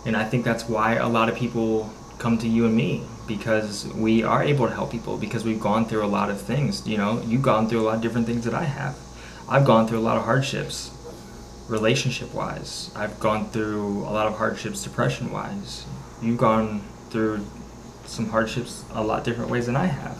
And 0.06 0.16
I 0.16 0.24
think 0.24 0.44
that's 0.44 0.68
why 0.68 0.94
a 0.94 1.08
lot 1.08 1.28
of 1.28 1.36
people 1.36 1.92
come 2.18 2.38
to 2.38 2.48
you 2.48 2.64
and 2.64 2.74
me 2.74 3.02
because 3.26 3.86
we 3.94 4.22
are 4.22 4.42
able 4.42 4.66
to 4.66 4.74
help 4.74 4.90
people 4.90 5.16
because 5.16 5.44
we've 5.44 5.60
gone 5.60 5.84
through 5.84 6.04
a 6.04 6.06
lot 6.06 6.30
of 6.30 6.40
things. 6.40 6.86
You 6.86 6.96
know, 6.96 7.20
you've 7.22 7.42
gone 7.42 7.68
through 7.68 7.80
a 7.80 7.84
lot 7.84 7.96
of 7.96 8.02
different 8.02 8.26
things 8.26 8.44
that 8.44 8.54
I 8.54 8.64
have. 8.64 8.96
I've 9.48 9.64
gone 9.64 9.86
through 9.86 9.98
a 9.98 10.06
lot 10.08 10.16
of 10.16 10.24
hardships, 10.24 10.90
relationship 11.68 12.32
wise. 12.32 12.90
I've 12.96 13.18
gone 13.20 13.50
through 13.50 14.04
a 14.04 14.12
lot 14.12 14.26
of 14.26 14.38
hardships, 14.38 14.82
depression 14.82 15.32
wise. 15.32 15.84
You've 16.22 16.38
gone 16.38 16.82
through 17.10 17.44
some 18.06 18.28
hardships 18.30 18.84
a 18.92 19.02
lot 19.02 19.24
different 19.24 19.50
ways 19.50 19.66
than 19.66 19.76
I 19.76 19.86
have. 19.86 20.18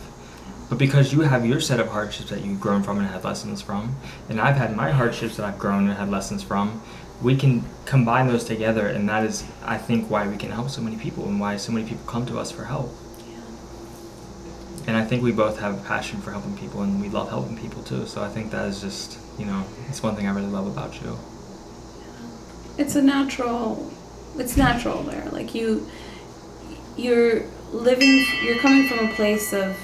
But 0.69 0.79
because 0.79 1.13
you 1.13 1.21
have 1.21 1.45
your 1.45 1.61
set 1.61 1.79
of 1.79 1.89
hardships 1.89 2.31
that 2.31 2.45
you've 2.45 2.61
grown 2.61 2.83
from 2.83 2.99
and 2.99 3.07
had 3.07 3.23
lessons 3.23 3.61
from, 3.61 3.97
and 4.29 4.41
I've 4.41 4.57
had 4.57 4.75
my 4.75 4.91
hardships 4.91 5.37
that 5.37 5.45
I've 5.47 5.59
grown 5.59 5.89
and 5.89 5.97
had 5.97 6.11
lessons 6.11 6.43
from, 6.43 6.81
we 7.23 7.37
can 7.37 7.65
combine 7.85 8.27
those 8.27 8.45
together, 8.45 8.87
and 8.87 9.09
that 9.09 9.25
is, 9.25 9.45
I 9.65 9.79
think, 9.79 10.11
why 10.11 10.27
we 10.27 10.37
can 10.37 10.51
help 10.51 10.71
so 10.71 10.83
many 10.83 10.97
people 10.97 11.27
and 11.27 11.39
why 11.39 11.57
so 11.59 11.73
many 11.73 11.89
people 11.89 12.05
come 12.07 12.27
to 12.27 12.39
us 12.39 12.51
for 12.51 12.65
help. 12.65 12.93
And 14.87 14.97
I 14.97 15.05
think 15.05 15.23
we 15.23 15.33
both 15.33 15.61
have 15.61 15.79
a 15.79 15.83
passion 15.85 16.21
for 16.21 16.31
helping 16.33 16.57
people, 16.57 16.83
and 16.83 17.01
we 17.01 17.09
love 17.09 17.29
helping 17.29 17.57
people 17.57 17.83
too. 17.83 18.07
So 18.07 18.23
I 18.23 18.29
think 18.29 18.51
that 18.51 18.67
is 18.67 18.81
just, 18.81 19.19
you 19.39 19.47
know, 19.47 19.65
it's 19.89 20.03
one 20.03 20.17
thing 20.17 20.27
I 20.27 20.33
really 20.33 20.49
love 20.49 20.67
about 20.67 21.01
you. 21.01 21.19
It's 22.77 22.97
a 22.97 23.03
natural. 23.03 23.91
It's 24.37 24.57
natural 24.57 25.03
there. 25.05 25.27
Like 25.31 25.55
you, 25.55 25.89
you're 26.97 27.45
living. 27.73 28.27
You're 28.43 28.59
coming 28.59 28.89
from 28.89 29.07
a 29.09 29.13
place 29.15 29.53
of, 29.53 29.77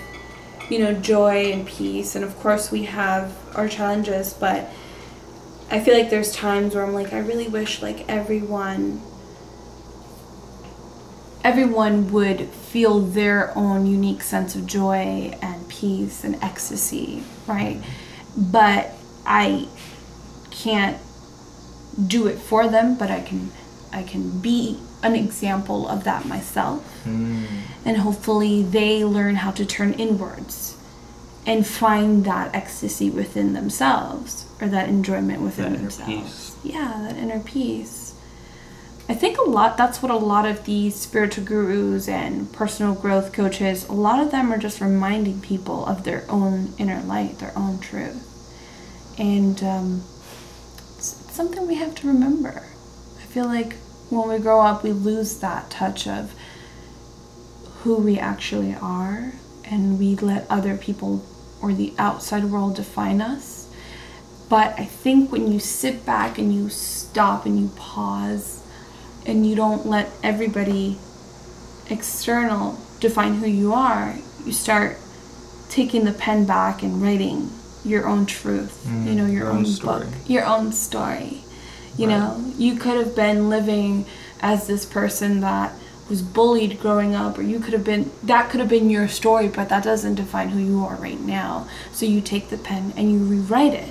you 0.71 0.79
know, 0.79 0.95
joy 0.95 1.53
and 1.53 1.67
peace, 1.67 2.15
and 2.15 2.25
of 2.25 2.39
course 2.39 2.71
we 2.71 2.85
have 2.85 3.37
our 3.57 3.69
challenges, 3.69 4.33
but 4.33 4.69
I 5.71 5.81
feel 5.81 5.97
like 5.97 6.11
there's 6.11 6.33
times 6.33 6.75
where 6.75 6.85
I'm 6.85 6.95
like, 6.95 7.13
I 7.13 7.19
really 7.19 7.49
wish 7.49 7.83
like 7.83 8.09
everyone 8.09 9.03
everyone 11.43 12.13
would 12.13 12.49
feel 12.49 13.01
their 13.01 13.57
own 13.57 13.87
unique 13.87 14.23
sense 14.23 14.55
of 14.55 14.67
joy 14.67 15.37
and 15.41 15.69
peace 15.69 16.23
and 16.23 16.37
ecstasy, 16.43 17.23
right? 17.47 17.81
But 18.37 18.93
I 19.25 19.67
can't 20.51 20.99
do 22.07 22.27
it 22.27 22.39
for 22.39 22.69
them, 22.69 22.97
but 22.97 23.11
I 23.11 23.21
can 23.21 23.51
I 23.93 24.03
can 24.03 24.41
be 24.41 24.79
an 25.03 25.15
example 25.15 25.89
of 25.89 26.05
that 26.05 26.27
myself. 26.27 27.03
Mm. 27.05 27.47
And 27.85 27.97
hopefully 27.99 28.63
they 28.63 29.05
learn 29.05 29.37
how 29.37 29.51
to 29.53 29.65
turn 29.65 29.95
inwards 29.95 30.77
and 31.47 31.67
find 31.67 32.25
that 32.25 32.55
ecstasy 32.55 33.11
within 33.11 33.55
themselves 33.55 34.47
or 34.61 34.69
that 34.69 34.89
enjoyment 34.89 35.41
within 35.41 35.73
That 35.73 35.79
themselves. 35.79 36.57
Yeah, 36.63 36.99
that 37.03 37.17
inner 37.17 37.41
peace. 37.41 38.15
I 39.09 39.15
think 39.15 39.39
a 39.39 39.43
lot 39.43 39.77
that's 39.77 40.03
what 40.03 40.13
a 40.13 40.17
lot 40.17 40.47
of 40.47 40.67
these 40.67 40.95
spiritual 40.95 41.45
gurus 41.45 42.09
and 42.09 42.53
personal 42.53 42.95
growth 42.95 43.33
coaches, 43.33 43.89
a 43.89 43.93
lot 43.93 44.21
of 44.21 44.31
them 44.31 44.53
are 44.53 44.59
just 44.59 44.81
reminding 44.81 45.41
people 45.41 45.85
of 45.87 46.05
their 46.05 46.25
own 46.29 46.73
inner 46.79 47.03
light, 47.03 47.41
their 47.41 47.57
own 47.57 47.81
truth. 47.81 48.27
And 49.19 49.61
um, 49.65 50.05
it's, 50.97 51.25
it's 51.25 51.35
something 51.35 51.67
we 51.67 51.75
have 51.75 51.95
to 51.97 52.07
remember. 52.07 52.63
I 53.19 53.23
feel 53.23 53.47
like 53.47 53.77
when 54.11 54.29
we 54.29 54.39
grow 54.39 54.61
up, 54.61 54.83
we 54.83 54.93
lose 54.93 55.39
that 55.41 55.71
touch 55.71 56.07
of 56.07 56.33
who 57.83 57.97
we 57.97 58.19
actually 58.19 58.75
are, 58.75 59.33
and 59.65 59.99
we 59.99 60.17
let 60.17 60.47
other 60.51 60.77
people 60.77 61.25
or 61.63 61.73
the 61.73 61.93
outside 61.99 62.45
world 62.45 62.77
define 62.77 63.21
us. 63.23 63.69
But 64.49 64.79
I 64.79 64.85
think 64.85 65.31
when 65.31 65.51
you 65.53 65.61
sit 65.61 66.05
back 66.05 66.37
and 66.39 66.53
you 66.55 66.69
stop 66.69 67.47
and 67.47 67.59
you 67.59 67.69
pause 67.77 68.63
and 69.25 69.47
you 69.47 69.55
don't 69.55 69.87
let 69.87 70.11
everybody 70.23 70.99
external 71.89 72.79
define 73.01 73.35
who 73.37 73.47
you 73.47 73.73
are, 73.73 74.15
you 74.45 74.53
start 74.53 74.97
taking 75.69 76.05
the 76.05 76.13
pen 76.13 76.45
back 76.47 76.83
and 76.83 77.01
writing 77.01 77.51
your 77.85 78.07
own 78.09 78.27
truth, 78.27 78.85
Mm, 78.87 79.07
you 79.07 79.15
know, 79.15 79.25
your, 79.27 79.35
your 79.45 79.49
own, 79.51 79.59
own 79.59 79.67
story. 79.67 80.05
book, 80.05 80.15
your 80.27 80.45
own 80.45 80.73
story. 80.73 81.45
You 81.97 82.07
Right. 82.09 82.19
know, 82.19 82.45
you 82.59 82.77
could 82.77 82.97
have 82.97 83.15
been 83.17 83.49
living 83.49 84.07
as 84.41 84.67
this 84.67 84.85
person 84.87 85.41
that 85.41 85.73
was 86.09 86.23
bullied 86.23 86.81
growing 86.81 87.15
up 87.15 87.39
or 87.39 87.43
you 87.43 87.61
could 87.61 87.73
have 87.73 87.85
been 87.85 88.11
that 88.25 88.51
could 88.51 88.59
have 88.59 88.69
been 88.69 88.91
your 88.91 89.07
story 89.07 89.47
but 89.47 89.69
that 89.69 89.85
doesn't 89.85 90.17
define 90.17 90.49
who 90.49 90.59
you 90.59 90.85
are 90.85 90.97
right 90.97 91.21
now 91.21 91.69
so 91.93 92.05
you 92.05 92.21
take 92.21 92.49
the 92.49 92.59
pen 92.59 92.93
and 92.97 93.13
you 93.13 93.19
rewrite 93.19 93.73
it 93.75 93.89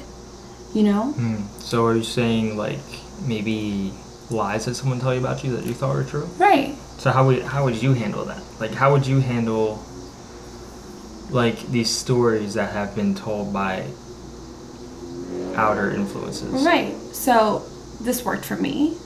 you 0.73 0.83
know 0.83 1.13
Mm. 1.17 1.43
So 1.61 1.85
are 1.85 1.95
you 1.95 2.03
saying 2.03 2.57
like 2.57 2.79
maybe 3.25 3.93
lies 4.29 4.65
that 4.65 4.75
someone 4.75 4.99
tell 4.99 5.13
you 5.13 5.21
about 5.21 5.45
you 5.45 5.55
that 5.55 5.65
you 5.65 5.73
thought 5.73 5.95
were 5.95 6.03
true? 6.03 6.27
right 6.37 6.75
So 6.97 7.11
how 7.11 7.25
would 7.27 7.41
how 7.43 7.63
would 7.63 7.81
you 7.81 7.93
handle 7.93 8.25
that? 8.25 8.41
Like 8.59 8.71
how 8.71 8.91
would 8.91 9.07
you 9.07 9.21
handle 9.21 9.79
like 11.31 11.57
these 11.71 11.89
stories 11.89 12.53
that 12.55 12.73
have 12.73 12.95
been 12.95 13.15
told 13.15 13.53
by 13.53 13.85
outer 15.55 15.91
influences? 15.91 16.65
right 16.65 16.95
so 17.13 17.63
this 17.99 18.23
worked 18.23 18.45
for 18.45 18.55
me 18.55 18.97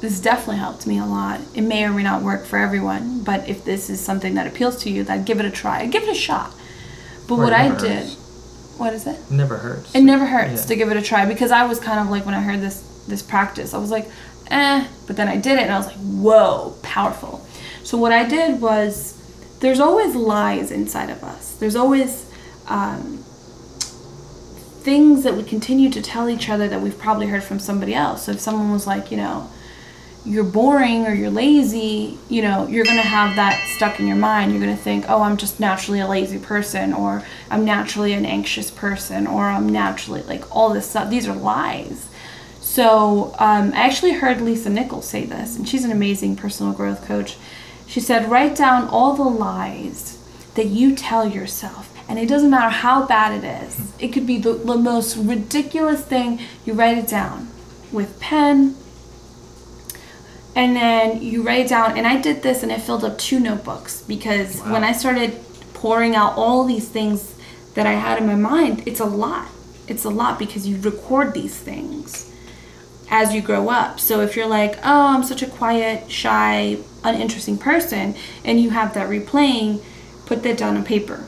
this 0.00 0.20
definitely 0.20 0.56
helped 0.56 0.86
me 0.86 0.98
a 0.98 1.04
lot 1.04 1.40
it 1.54 1.60
may 1.62 1.84
or 1.84 1.90
may 1.92 2.02
not 2.02 2.22
work 2.22 2.44
for 2.46 2.58
everyone 2.58 3.22
but 3.22 3.46
if 3.48 3.64
this 3.64 3.90
is 3.90 4.00
something 4.00 4.34
that 4.34 4.46
appeals 4.46 4.76
to 4.82 4.90
you 4.90 5.02
then 5.04 5.24
give 5.24 5.38
it 5.40 5.46
a 5.46 5.50
try 5.50 5.86
give 5.86 6.02
it 6.02 6.08
a 6.08 6.14
shot 6.14 6.52
but 7.28 7.36
Right, 7.36 7.44
what 7.44 7.52
i 7.52 7.68
never 7.68 7.80
did 7.80 7.98
hurts. 8.04 8.74
what 8.78 8.92
is 8.94 9.06
it 9.06 9.18
It 9.18 9.30
never 9.30 9.56
hurts. 9.58 9.94
It 9.94 10.02
never 10.02 10.26
hurts 10.26 10.62
Yeah. 10.62 10.66
to 10.68 10.76
give 10.76 10.90
it 10.90 10.96
a 10.96 11.02
try 11.02 11.26
because 11.26 11.50
I 11.50 11.64
was 11.66 11.78
kind 11.78 12.00
of 12.00 12.08
like 12.10 12.24
when 12.26 12.34
I 12.34 12.40
heard 12.40 12.60
this 12.60 12.82
this 13.08 13.22
practice, 13.22 13.74
I 13.74 13.78
was 13.78 13.90
like, 13.90 14.08
eh, 14.50 14.86
but 15.06 15.16
then 15.16 15.26
I 15.28 15.36
did 15.36 15.58
it 15.58 15.62
and 15.62 15.72
I 15.72 15.78
was 15.78 15.86
like, 15.86 15.96
whoa, 15.96 16.74
powerful. 16.82 17.44
So 17.82 17.98
what 17.98 18.12
I 18.12 18.24
did 18.24 18.60
was, 18.60 19.16
there's 19.60 19.80
always 19.80 20.14
lies 20.14 20.70
inside 20.70 21.10
of 21.10 21.24
us. 21.24 21.54
There's 21.58 21.74
always 21.74 22.24
um, 22.68 23.19
things 24.90 25.22
that 25.22 25.36
we 25.36 25.44
continue 25.44 25.88
to 25.88 26.02
tell 26.02 26.28
each 26.28 26.48
other 26.48 26.66
that 26.66 26.80
we've 26.80 26.98
probably 26.98 27.28
heard 27.28 27.44
from 27.44 27.60
somebody 27.60 27.94
else. 27.94 28.24
So 28.24 28.32
if 28.32 28.40
someone 28.40 28.72
was 28.72 28.88
like, 28.88 29.12
you 29.12 29.16
know, 29.16 29.48
you're 30.24 30.42
boring 30.42 31.06
or 31.06 31.14
you're 31.14 31.30
lazy, 31.30 32.18
you 32.28 32.42
know, 32.42 32.66
you're 32.66 32.84
going 32.84 32.96
to 32.96 33.06
have 33.06 33.36
that 33.36 33.64
stuck 33.76 34.00
in 34.00 34.08
your 34.08 34.16
mind. 34.16 34.50
You're 34.50 34.60
going 34.60 34.76
to 34.76 34.82
think, 34.82 35.04
oh, 35.08 35.22
I'm 35.22 35.36
just 35.36 35.60
naturally 35.60 36.00
a 36.00 36.08
lazy 36.08 36.40
person, 36.40 36.92
or 36.92 37.24
I'm 37.52 37.64
naturally 37.64 38.14
an 38.14 38.26
anxious 38.26 38.68
person, 38.68 39.28
or 39.28 39.44
I'm 39.44 39.68
naturally 39.68 40.22
like 40.22 40.44
all 40.54 40.74
this 40.74 40.90
stuff. 40.90 41.08
These 41.08 41.28
are 41.28 41.36
lies. 41.36 42.08
So 42.60 43.36
um, 43.38 43.72
I 43.72 43.86
actually 43.86 44.14
heard 44.14 44.40
Lisa 44.40 44.70
Nichols 44.70 45.06
say 45.06 45.24
this, 45.24 45.56
and 45.56 45.68
she's 45.68 45.84
an 45.84 45.92
amazing 45.92 46.34
personal 46.34 46.72
growth 46.72 47.04
coach. 47.04 47.36
She 47.86 48.00
said, 48.00 48.28
write 48.28 48.56
down 48.56 48.88
all 48.88 49.14
the 49.14 49.22
lies 49.22 50.18
that 50.56 50.66
you 50.66 50.96
tell 50.96 51.28
yourself. 51.28 51.86
And 52.10 52.18
it 52.18 52.28
doesn't 52.28 52.50
matter 52.50 52.68
how 52.68 53.06
bad 53.06 53.42
it 53.42 53.46
is. 53.64 53.92
It 53.98 54.08
could 54.08 54.26
be 54.26 54.38
the, 54.38 54.52
the 54.52 54.76
most 54.76 55.16
ridiculous 55.16 56.04
thing. 56.04 56.40
You 56.66 56.74
write 56.74 56.98
it 56.98 57.06
down 57.06 57.48
with 57.92 58.18
pen, 58.20 58.74
and 60.54 60.74
then 60.76 61.22
you 61.22 61.42
write 61.42 61.66
it 61.66 61.68
down 61.68 61.96
and 61.96 62.06
i 62.06 62.20
did 62.20 62.42
this 62.42 62.62
and 62.64 62.72
i 62.72 62.78
filled 62.78 63.04
up 63.04 63.16
two 63.18 63.38
notebooks 63.38 64.02
because 64.02 64.60
Wow. 64.60 64.72
when 64.72 64.84
i 64.84 64.92
started 64.92 65.38
pouring 65.80 66.14
out 66.14 66.34
all 66.36 66.64
these 66.64 66.88
things 66.88 67.34
that 67.74 67.86
I 67.86 67.92
had 67.92 68.18
in 68.18 68.26
my 68.26 68.34
mind, 68.34 68.82
it's 68.86 69.00
a 69.00 69.04
lot. 69.06 69.48
It's 69.88 70.04
a 70.04 70.10
lot 70.10 70.38
because 70.38 70.66
you 70.66 70.78
record 70.80 71.32
these 71.32 71.56
things 71.56 72.32
as 73.10 73.32
you 73.34 73.40
grow 73.40 73.68
up. 73.70 73.98
So 73.98 74.20
if 74.20 74.36
you're 74.36 74.46
like, 74.46 74.76
oh, 74.84 75.06
I'm 75.14 75.24
such 75.24 75.42
a 75.42 75.46
quiet, 75.46 76.10
shy, 76.10 76.78
uninteresting 77.02 77.58
person, 77.58 78.14
and 78.44 78.60
you 78.60 78.70
have 78.70 78.94
that 78.94 79.08
replaying, 79.08 79.82
put 80.26 80.42
that 80.42 80.58
down 80.58 80.76
on 80.76 80.84
paper, 80.84 81.24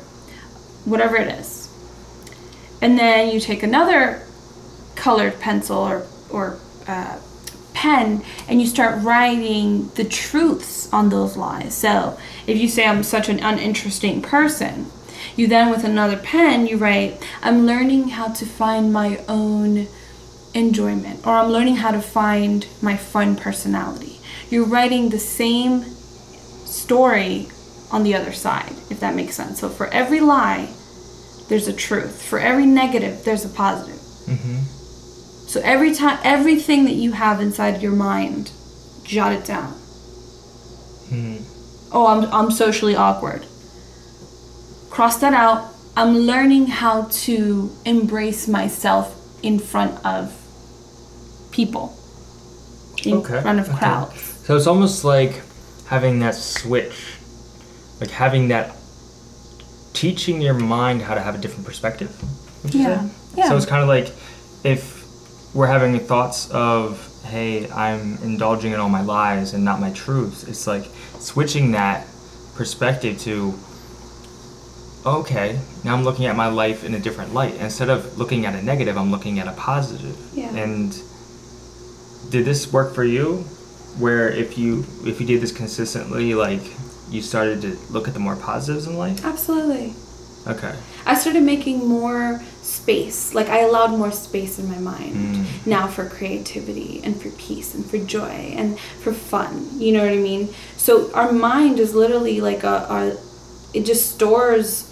whatever 0.85 1.16
it 1.16 1.29
is. 1.29 1.68
And 2.81 2.99
then 2.99 3.31
you 3.33 3.40
take 3.40 3.62
another 3.62 4.27
colored 4.95 5.40
pencil 5.40 5.79
or, 5.79 6.07
or 6.31 6.59
uh, 6.87 7.18
pen 7.75 8.25
and 8.49 8.61
you 8.61 8.66
start 8.66 9.03
writing 9.03 9.88
the 9.95 10.05
truths 10.05 10.92
on 10.92 11.09
those 11.09 11.37
lies. 11.37 11.75
So 11.75 12.18
if 12.47 12.59
you 12.59 12.68
say, 12.68 12.87
I'm 12.87 13.03
such 13.03 13.29
an 13.29 13.40
uninteresting 13.40 14.23
person, 14.23 14.87
you 15.37 15.47
then, 15.47 15.71
with 15.71 15.85
another 15.85 16.16
pen, 16.16 16.66
you 16.66 16.77
write, 16.77 17.23
I'm 17.42 17.64
learning 17.64 18.09
how 18.09 18.29
to 18.29 18.45
find 18.45 18.92
my 18.92 19.21
own 19.29 19.87
enjoyment, 20.53 21.27
or 21.27 21.33
I'm 21.37 21.51
learning 21.51 21.77
how 21.77 21.90
to 21.92 22.03
find 22.03 22.66
my 22.83 22.97
fun 22.97 23.37
personality. 23.37 24.21
You're 24.51 24.66
writing 24.66 25.09
the 25.09 25.18
same 25.18 25.85
story 26.64 27.49
on 27.92 28.02
the 28.02 28.14
other 28.14 28.33
side, 28.33 28.72
if 28.90 28.98
that 29.00 29.14
makes 29.14 29.35
sense. 29.35 29.61
So 29.61 29.68
for 29.68 29.87
every 29.88 30.20
lie, 30.20 30.68
there's 31.48 31.68
a 31.68 31.72
truth. 31.72 32.22
For 32.22 32.38
every 32.38 32.66
negative, 32.66 33.24
there's 33.24 33.44
a 33.44 33.48
positive. 33.48 34.00
Mm-hmm. 34.26 34.59
So 35.46 35.61
every 35.62 35.94
time, 35.94 36.18
everything 36.24 36.85
that 36.85 36.94
you 36.94 37.12
have 37.12 37.40
inside 37.40 37.83
your 37.83 37.92
mind, 37.92 38.50
jot 39.05 39.33
it 39.33 39.44
down. 39.44 39.72
Hmm. 41.11 41.37
Oh, 41.92 42.07
I'm, 42.07 42.24
I'm 42.33 42.50
socially 42.50 42.96
awkward. 42.96 43.44
Cross 44.88 45.18
that 45.18 45.35
out. 45.35 45.68
I'm 45.94 46.16
learning 46.16 46.68
how 46.68 47.02
to 47.24 47.70
embrace 47.85 48.48
myself 48.48 49.14
in 49.42 49.59
front 49.59 50.02
of 50.07 50.33
people, 51.50 51.94
in 53.05 53.18
Okay, 53.18 53.42
front 53.42 53.61
of 53.61 53.68
okay. 53.68 53.76
crowds. 53.76 54.22
So 54.46 54.57
it's 54.57 54.66
almost 54.66 55.05
like 55.05 55.42
having 55.87 56.20
that 56.20 56.35
switch, 56.35 57.12
like 58.02 58.10
having 58.10 58.48
that, 58.48 58.74
teaching 59.92 60.40
your 60.42 60.54
mind 60.54 61.02
how 61.02 61.14
to 61.14 61.20
have 61.20 61.36
a 61.36 61.38
different 61.38 61.64
perspective. 61.64 62.10
Yeah, 62.64 63.08
yeah. 63.36 63.48
So 63.48 63.56
it's 63.56 63.64
kind 63.64 63.80
of 63.80 63.88
like 63.88 64.12
if 64.64 65.04
we're 65.54 65.68
having 65.68 65.96
thoughts 66.00 66.50
of, 66.50 67.08
hey, 67.26 67.70
I'm 67.70 68.18
indulging 68.24 68.72
in 68.72 68.80
all 68.80 68.88
my 68.88 69.02
lies 69.02 69.54
and 69.54 69.64
not 69.64 69.80
my 69.80 69.92
truths. 69.92 70.42
It's 70.42 70.66
like 70.66 70.84
switching 71.20 71.70
that 71.72 72.08
perspective 72.56 73.20
to, 73.20 73.54
okay, 75.06 75.60
now 75.84 75.94
I'm 75.94 76.02
looking 76.02 76.26
at 76.26 76.34
my 76.34 76.48
life 76.48 76.82
in 76.82 76.94
a 76.94 76.98
different 76.98 77.32
light. 77.32 77.54
Instead 77.54 77.88
of 77.88 78.18
looking 78.18 78.46
at 78.46 78.56
a 78.56 78.62
negative, 78.62 78.98
I'm 78.98 79.12
looking 79.12 79.38
at 79.38 79.46
a 79.46 79.52
positive. 79.52 80.16
Yeah. 80.34 80.52
And 80.56 80.92
did 82.30 82.44
this 82.44 82.72
work 82.72 82.94
for 82.96 83.04
you 83.04 83.44
where 83.98 84.28
if 84.28 84.58
you 84.58 84.84
if 85.04 85.20
you 85.20 85.26
did 85.26 85.40
this 85.40 85.52
consistently 85.52 86.34
like 86.34 86.62
you 87.12 87.20
started 87.22 87.61
to 87.62 87.77
look 87.90 88.09
at 88.09 88.14
the 88.14 88.20
more 88.20 88.37
positives 88.37 88.87
in 88.87 88.96
life 88.96 89.25
Absolutely. 89.25 89.94
okay 90.46 90.75
I 91.05 91.14
started 91.14 91.42
making 91.42 91.87
more 91.88 92.40
space. 92.62 93.35
Like 93.35 93.48
I 93.48 93.61
allowed 93.62 93.90
more 93.90 94.12
space 94.12 94.59
in 94.61 94.68
my 94.70 94.79
mind 94.79 95.16
Mm. 95.37 95.66
now 95.66 95.87
for 95.88 96.09
creativity 96.09 97.01
and 97.05 97.20
for 97.20 97.31
peace 97.31 97.75
and 97.75 97.85
for 97.85 97.98
joy 97.98 98.55
and 98.57 98.79
for 99.03 99.12
fun. 99.12 99.53
You 99.85 99.90
know 99.94 100.05
what 100.05 100.12
I 100.12 100.16
mean? 100.31 100.48
So 100.77 101.12
our 101.12 101.33
mind 101.33 101.81
is 101.81 101.92
literally 101.94 102.40
like 102.40 102.62
a, 102.62 102.77
a 102.98 103.16
it 103.77 103.85
just 103.85 104.12
stores 104.14 104.88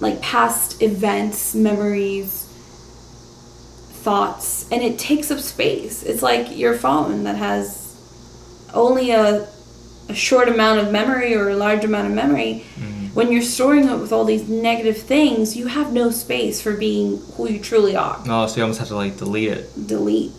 like 0.00 0.22
past 0.22 0.80
events, 0.82 1.54
memories, 1.54 2.46
thoughts, 4.02 4.66
and 4.72 4.82
it 4.82 4.98
takes 4.98 5.30
up 5.30 5.38
space. 5.38 6.02
It's 6.02 6.22
like 6.22 6.56
your 6.56 6.74
phone 6.74 7.24
that 7.24 7.36
has 7.36 7.94
only 8.74 9.10
a 9.10 9.46
a 10.08 10.14
short 10.14 10.48
amount 10.48 10.80
of 10.80 10.90
memory 10.92 11.34
or 11.34 11.48
a 11.50 11.56
large 11.56 11.84
amount 11.84 12.08
of 12.08 12.14
memory, 12.14 12.64
mm-hmm. 12.76 13.06
when 13.14 13.30
you're 13.32 13.42
storing 13.42 13.88
it 13.88 13.96
with 13.98 14.12
all 14.12 14.24
these 14.24 14.48
negative 14.48 14.98
things, 14.98 15.56
you 15.56 15.66
have 15.68 15.92
no 15.92 16.10
space 16.10 16.60
for 16.60 16.76
being 16.76 17.18
who 17.36 17.48
you 17.48 17.60
truly 17.60 17.94
are. 17.96 18.22
oh 18.26 18.46
so 18.46 18.56
you 18.56 18.62
almost 18.62 18.78
have 18.80 18.88
to 18.88 18.96
like 18.96 19.16
delete 19.16 19.48
it 19.48 19.70
Delete 19.86 20.32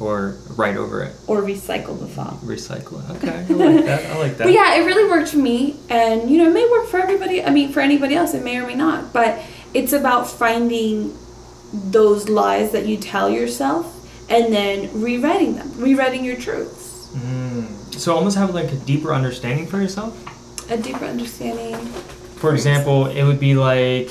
or 0.00 0.36
write 0.56 0.76
over 0.76 1.02
it 1.02 1.12
or 1.26 1.42
recycle 1.42 1.98
the 1.98 2.06
thought. 2.06 2.34
recycle 2.42 3.02
it 3.02 3.16
okay 3.16 3.38
i 3.50 3.56
like 3.74 3.84
that 3.84 4.06
i 4.06 4.16
like 4.18 4.36
that 4.36 4.44
But 4.44 4.52
yeah, 4.52 4.76
it 4.76 4.84
really 4.86 5.10
worked 5.10 5.30
for 5.30 5.38
me, 5.38 5.76
and 5.90 6.30
you 6.30 6.38
know, 6.38 6.48
it 6.50 6.54
may 6.54 6.68
work 6.70 6.86
for 6.86 6.98
everybody. 6.98 7.42
I 7.42 7.50
mean, 7.50 7.72
for 7.72 7.80
anybody 7.80 8.14
else, 8.14 8.32
it 8.34 8.44
may 8.44 8.58
or 8.58 8.66
may 8.66 8.76
not. 8.76 9.12
But 9.12 9.42
it's 9.74 9.92
about 9.92 10.28
finding 10.30 11.16
those 11.72 12.28
lies 12.28 12.70
that 12.72 12.86
you 12.86 12.96
tell 12.96 13.28
yourself 13.28 13.94
and 14.30 14.52
then 14.52 14.88
rewriting 15.02 15.56
them, 15.56 15.72
rewriting 15.76 16.24
your 16.24 16.36
truths. 16.36 16.87
So 17.98 18.14
almost 18.14 18.36
have 18.38 18.54
like 18.54 18.70
a 18.72 18.76
deeper 18.76 19.12
understanding 19.12 19.66
for 19.66 19.78
yourself 19.80 20.14
A 20.70 20.76
deeper 20.76 21.04
understanding. 21.04 21.76
for 22.42 22.54
example 22.54 23.06
it 23.06 23.24
would 23.24 23.40
be 23.40 23.54
like 23.54 24.10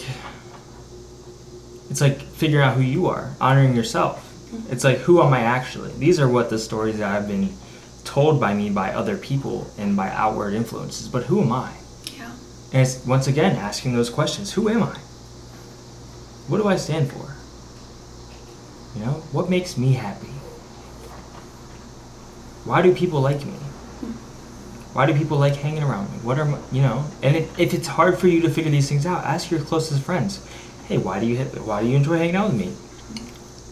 it's 1.89 2.01
like 2.01 2.19
figuring 2.21 2.65
out 2.65 2.75
who 2.75 2.81
you 2.81 3.07
are 3.07 3.33
honoring 3.39 3.73
yourself 3.75 4.17
mm-hmm. 4.51 4.71
it's 4.73 4.83
like 4.83 4.97
who 4.97 5.21
am 5.21 5.31
i 5.33 5.39
actually 5.39 5.91
these 5.93 6.19
are 6.19 6.27
what 6.27 6.49
the 6.49 6.59
stories 6.59 6.97
that 6.97 7.09
i've 7.15 7.27
been 7.29 7.49
told 8.03 8.39
by 8.41 8.53
me 8.53 8.69
by 8.69 8.91
other 8.93 9.15
people 9.17 9.67
and 9.77 9.95
by 9.95 10.09
outward 10.09 10.53
influences 10.53 11.07
but 11.07 11.23
who 11.23 11.41
am 11.41 11.51
i 11.53 11.71
Yeah. 12.17 12.31
And 12.73 12.81
it's 12.81 13.05
once 13.05 13.27
again 13.27 13.55
asking 13.55 13.95
those 13.95 14.09
questions 14.09 14.53
Who 14.53 14.67
am 14.69 14.83
I? 14.83 14.97
What 16.49 16.57
do 16.57 16.67
I 16.67 16.75
stand 16.77 17.09
for? 17.11 17.35
You 18.97 19.05
know, 19.05 19.13
what 19.31 19.49
makes 19.49 19.77
me 19.77 19.93
happy? 19.93 20.33
Why 22.65 22.81
do 22.81 22.93
people 22.93 23.21
like 23.21 23.45
me? 23.45 23.59
Why 24.97 25.05
do 25.05 25.13
people 25.13 25.37
like 25.37 25.53
hanging 25.55 25.83
around 25.83 26.11
me? 26.11 26.17
What 26.23 26.39
are 26.39 26.45
my, 26.45 26.57
you 26.71 26.81
know? 26.81 27.05
And 27.21 27.35
if, 27.35 27.59
if 27.59 27.75
it's 27.75 27.85
hard 27.85 28.17
for 28.17 28.27
you 28.27 28.41
to 28.41 28.49
figure 28.49 28.71
these 28.71 28.89
things 28.89 29.05
out, 29.05 29.23
ask 29.25 29.51
your 29.51 29.59
closest 29.59 30.01
friends. 30.01 30.43
Hey, 30.87 30.97
why 30.97 31.19
do 31.19 31.27
you 31.27 31.37
why 31.37 31.83
do 31.83 31.87
you 31.87 31.95
enjoy 31.95 32.17
hanging 32.17 32.35
out 32.35 32.51
with 32.51 32.59
me? 32.59 32.73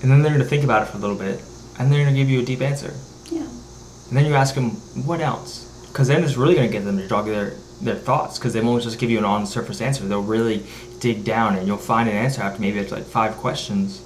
And 0.03 0.11
then 0.11 0.21
they're 0.21 0.31
gonna 0.31 0.45
think 0.45 0.63
about 0.63 0.83
it 0.83 0.85
for 0.85 0.97
a 0.97 1.01
little 1.01 1.15
bit, 1.17 1.41
and 1.79 1.91
they're 1.91 2.05
gonna 2.05 2.15
give 2.15 2.29
you 2.29 2.41
a 2.41 2.45
deep 2.45 2.61
answer. 2.61 2.93
Yeah. 3.31 3.41
And 3.41 4.15
then 4.15 4.27
you 4.27 4.35
ask 4.35 4.53
them, 4.53 4.69
what 5.09 5.19
else? 5.19 5.87
Because 5.87 6.09
then 6.09 6.23
it's 6.23 6.37
really 6.37 6.53
going 6.53 6.67
to 6.67 6.71
get 6.71 6.85
them 6.85 6.99
to 6.99 7.07
jog 7.07 7.25
their, 7.25 7.55
their 7.81 7.95
thoughts. 7.95 8.37
Because 8.37 8.53
they 8.53 8.61
won't 8.61 8.83
just 8.83 8.99
give 8.99 9.09
you 9.09 9.17
an 9.17 9.25
on 9.25 9.47
surface 9.47 9.81
answer. 9.81 10.05
They'll 10.05 10.21
really 10.21 10.63
dig 10.99 11.23
down 11.23 11.55
and 11.55 11.65
you'll 11.65 11.77
find 11.77 12.07
an 12.07 12.15
answer 12.15 12.43
after 12.43 12.61
maybe 12.61 12.77
it's 12.77 12.91
like 12.91 13.05
five 13.05 13.33
questions. 13.37 14.03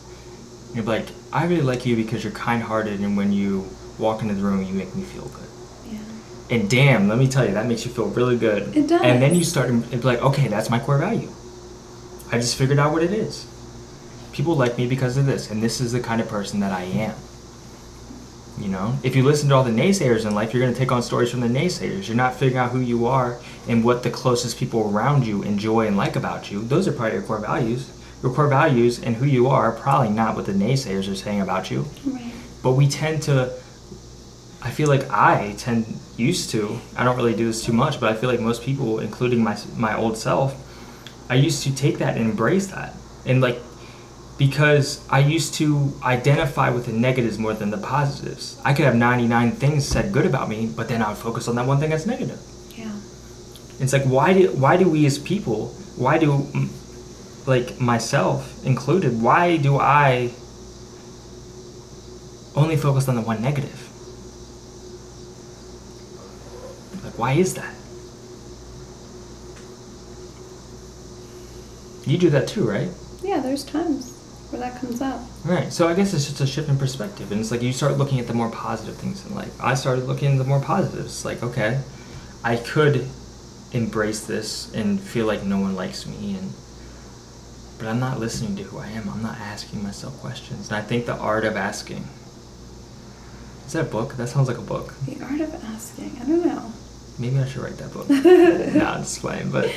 And 0.73 0.85
be 0.85 0.89
like, 0.89 1.07
I 1.33 1.43
really 1.43 1.63
like 1.63 1.85
you 1.85 1.97
because 1.97 2.23
you're 2.23 2.31
kind 2.31 2.63
hearted 2.63 3.01
and 3.01 3.17
when 3.17 3.33
you 3.33 3.67
walk 3.97 4.21
into 4.21 4.35
the 4.35 4.41
room, 4.41 4.63
you 4.63 4.73
make 4.73 4.95
me 4.95 5.03
feel 5.03 5.27
good. 5.27 5.49
And 6.49 6.69
damn, 6.69 7.07
let 7.07 7.17
me 7.17 7.27
tell 7.27 7.45
you, 7.45 7.53
that 7.53 7.67
makes 7.67 7.85
you 7.85 7.91
feel 7.91 8.07
really 8.07 8.37
good. 8.37 8.75
It 8.75 8.87
does. 8.87 9.01
And 9.01 9.21
then 9.21 9.35
you 9.35 9.43
start 9.43 9.67
to 9.67 9.81
be 9.81 9.97
like, 9.97 10.21
okay, 10.21 10.47
that's 10.47 10.69
my 10.69 10.79
core 10.79 10.97
value. 10.97 11.29
I 12.31 12.37
just 12.37 12.55
figured 12.55 12.79
out 12.79 12.91
what 12.91 13.03
it 13.03 13.11
is. 13.11 13.47
People 14.31 14.55
like 14.55 14.77
me 14.77 14.87
because 14.87 15.17
of 15.17 15.25
this, 15.25 15.51
and 15.51 15.61
this 15.61 15.79
is 15.79 15.91
the 15.91 15.99
kind 15.99 16.21
of 16.21 16.27
person 16.27 16.59
that 16.61 16.71
I 16.71 16.83
am. 16.83 17.15
You 18.59 18.67
know, 18.67 18.97
if 19.03 19.15
you 19.15 19.23
listen 19.23 19.49
to 19.49 19.55
all 19.55 19.63
the 19.63 19.71
naysayers 19.71 20.25
in 20.25 20.35
life, 20.35 20.53
you're 20.53 20.61
going 20.61 20.73
to 20.73 20.77
take 20.77 20.91
on 20.91 21.01
stories 21.01 21.31
from 21.31 21.39
the 21.39 21.47
naysayers. 21.47 22.07
You're 22.07 22.17
not 22.17 22.35
figuring 22.35 22.57
out 22.57 22.71
who 22.71 22.79
you 22.79 23.05
are 23.05 23.39
and 23.67 23.85
what 23.85 24.03
the 24.03 24.09
closest 24.09 24.57
people 24.57 24.89
around 24.93 25.25
you 25.25 25.43
enjoy 25.43 25.87
and 25.87 25.95
like 25.95 26.15
about 26.17 26.51
you. 26.51 26.61
Those 26.61 26.87
are 26.87 26.91
probably 26.91 27.13
your 27.13 27.21
core 27.21 27.39
values. 27.39 27.89
Your 28.21 28.33
core 28.33 28.49
values 28.49 29.01
and 29.01 29.15
who 29.15 29.25
you 29.25 29.47
are 29.47 29.71
are 29.71 29.79
probably 29.79 30.09
not 30.09 30.35
what 30.35 30.45
the 30.45 30.51
naysayers 30.51 31.09
are 31.09 31.15
saying 31.15 31.39
about 31.39 31.71
you. 31.71 31.85
Right. 32.05 32.33
But 32.61 32.73
we 32.73 32.89
tend 32.89 33.23
to, 33.23 33.53
I 34.61 34.71
feel 34.71 34.89
like 34.89 35.09
I 35.09 35.55
tend, 35.57 35.85
used 36.19 36.49
to, 36.51 36.79
I 36.95 37.03
don't 37.03 37.17
really 37.17 37.35
do 37.35 37.47
this 37.47 37.63
too 37.63 37.73
much, 37.73 37.99
but 37.99 38.11
I 38.11 38.15
feel 38.15 38.29
like 38.29 38.39
most 38.39 38.61
people, 38.61 38.99
including 38.99 39.43
my, 39.43 39.57
my 39.75 39.95
old 39.97 40.17
self, 40.17 40.55
I 41.29 41.35
used 41.35 41.63
to 41.63 41.75
take 41.75 41.97
that 41.99 42.17
and 42.17 42.25
embrace 42.25 42.67
that. 42.67 42.93
And 43.25 43.41
like, 43.41 43.59
because 44.39 45.05
I 45.09 45.19
used 45.19 45.53
to 45.55 45.93
identify 46.01 46.69
with 46.69 46.85
the 46.85 46.93
negatives 46.93 47.37
more 47.37 47.53
than 47.53 47.71
the 47.71 47.77
positives. 47.77 48.59
I 48.63 48.73
could 48.73 48.85
have 48.85 48.95
99 48.95 49.51
things 49.51 49.85
said 49.85 50.13
good 50.13 50.25
about 50.25 50.47
me, 50.47 50.71
but 50.73 50.87
then 50.87 51.01
I 51.01 51.09
would 51.09 51.17
focus 51.17 51.49
on 51.49 51.55
that 51.55 51.67
one 51.67 51.79
thing 51.79 51.89
that's 51.89 52.05
negative. 52.05 52.39
Yeah. 52.75 52.95
It's 53.79 53.91
like 53.91 54.03
why 54.03 54.33
do 54.33 54.51
why 54.53 54.77
do 54.77 54.89
we 54.89 55.05
as 55.05 55.19
people, 55.19 55.67
why 55.97 56.17
do 56.17 56.31
mm, 56.31 56.69
like 57.47 57.81
myself 57.81 58.65
included, 58.65 59.21
why 59.21 59.57
do 59.57 59.77
I 59.77 60.31
only 62.55 62.77
focus 62.77 63.09
on 63.09 63.15
the 63.15 63.21
one 63.21 63.41
negative? 63.41 63.89
Like 67.03 67.08
why 67.19 67.33
is 67.33 67.53
that? 67.55 67.75
You 72.09 72.17
do 72.17 72.29
that 72.29 72.47
too, 72.47 72.67
right? 72.67 72.87
Yeah, 73.21 73.41
there's 73.41 73.65
times 73.65 74.15
where 74.49 74.61
that 74.61 74.79
comes 74.79 75.01
up. 75.01 75.21
Right. 75.43 75.71
So 75.71 75.89
I 75.89 75.93
guess 75.93 76.13
it's 76.13 76.25
just 76.25 76.39
a 76.39 76.47
shift 76.47 76.69
in 76.69 76.77
perspective, 76.77 77.31
and 77.31 77.41
it's 77.41 77.51
like 77.51 77.61
you 77.61 77.73
start 77.73 77.97
looking 77.97 78.19
at 78.19 78.27
the 78.27 78.33
more 78.33 78.49
positive 78.49 78.95
things 78.95 79.25
in 79.25 79.35
life. 79.35 79.53
I 79.61 79.73
started 79.73 80.05
looking 80.05 80.31
at 80.31 80.37
the 80.37 80.45
more 80.45 80.61
positives. 80.61 81.25
Like, 81.25 81.43
okay, 81.43 81.81
I 82.43 82.55
could 82.55 83.05
embrace 83.73 84.25
this 84.25 84.73
and 84.73 84.99
feel 84.99 85.25
like 85.25 85.43
no 85.43 85.59
one 85.59 85.75
likes 85.75 86.07
me 86.07 86.35
and 86.35 86.53
but 87.77 87.87
I'm 87.87 87.99
not 87.99 88.19
listening 88.19 88.57
to 88.57 88.63
who 88.63 88.77
I 88.77 88.87
am. 88.87 89.09
I'm 89.09 89.23
not 89.23 89.39
asking 89.39 89.81
myself 89.81 90.19
questions. 90.19 90.67
And 90.67 90.77
I 90.77 90.81
think 90.81 91.05
the 91.05 91.15
art 91.15 91.45
of 91.45 91.55
asking. 91.55 92.05
Is 93.65 93.71
that 93.71 93.85
a 93.85 93.89
book? 93.89 94.15
That 94.17 94.27
sounds 94.27 94.49
like 94.49 94.57
a 94.57 94.61
book. 94.61 94.93
The 95.05 95.23
art 95.23 95.39
of 95.39 95.53
asking. 95.63 96.17
I 96.21 96.25
don't 96.25 96.45
know. 96.45 96.73
Maybe 97.19 97.37
I 97.37 97.45
should 97.45 97.61
write 97.61 97.77
that 97.77 97.93
book. 97.93 98.07
I'm 98.09 99.03
just 99.03 99.19
playing. 99.19 99.51
But 99.51 99.71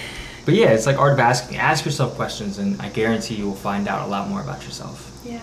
but 0.44 0.54
yeah, 0.54 0.68
it's 0.70 0.86
like 0.86 0.98
art 0.98 1.12
of 1.12 1.18
asking. 1.18 1.58
Ask 1.58 1.84
yourself 1.84 2.14
questions 2.14 2.58
and 2.58 2.80
I 2.80 2.88
guarantee 2.88 3.34
you 3.34 3.46
will 3.46 3.54
find 3.54 3.88
out 3.88 4.06
a 4.06 4.10
lot 4.10 4.28
more 4.28 4.40
about 4.40 4.64
yourself. 4.64 5.20
Yeah. 5.24 5.40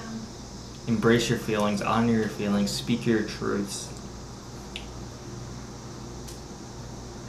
Embrace 0.88 1.30
your 1.30 1.38
feelings, 1.40 1.82
honor 1.82 2.14
your 2.14 2.30
feelings, 2.30 2.72
speak 2.72 3.06
your 3.06 3.24
truths. 3.24 3.88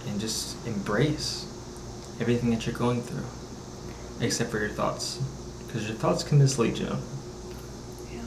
And 0.09 0.19
just 0.19 0.67
embrace 0.67 1.47
everything 2.21 2.51
that 2.51 2.67
you're 2.67 2.75
going 2.75 3.03
through. 3.03 3.27
Except 4.25 4.51
for 4.51 4.59
your 4.59 4.71
thoughts. 4.71 5.19
Because 5.67 5.87
your 5.89 5.97
thoughts 5.97 6.23
can 6.23 6.39
mislead 6.39 6.79
you. 6.79 6.97
Yeah. 8.13 8.23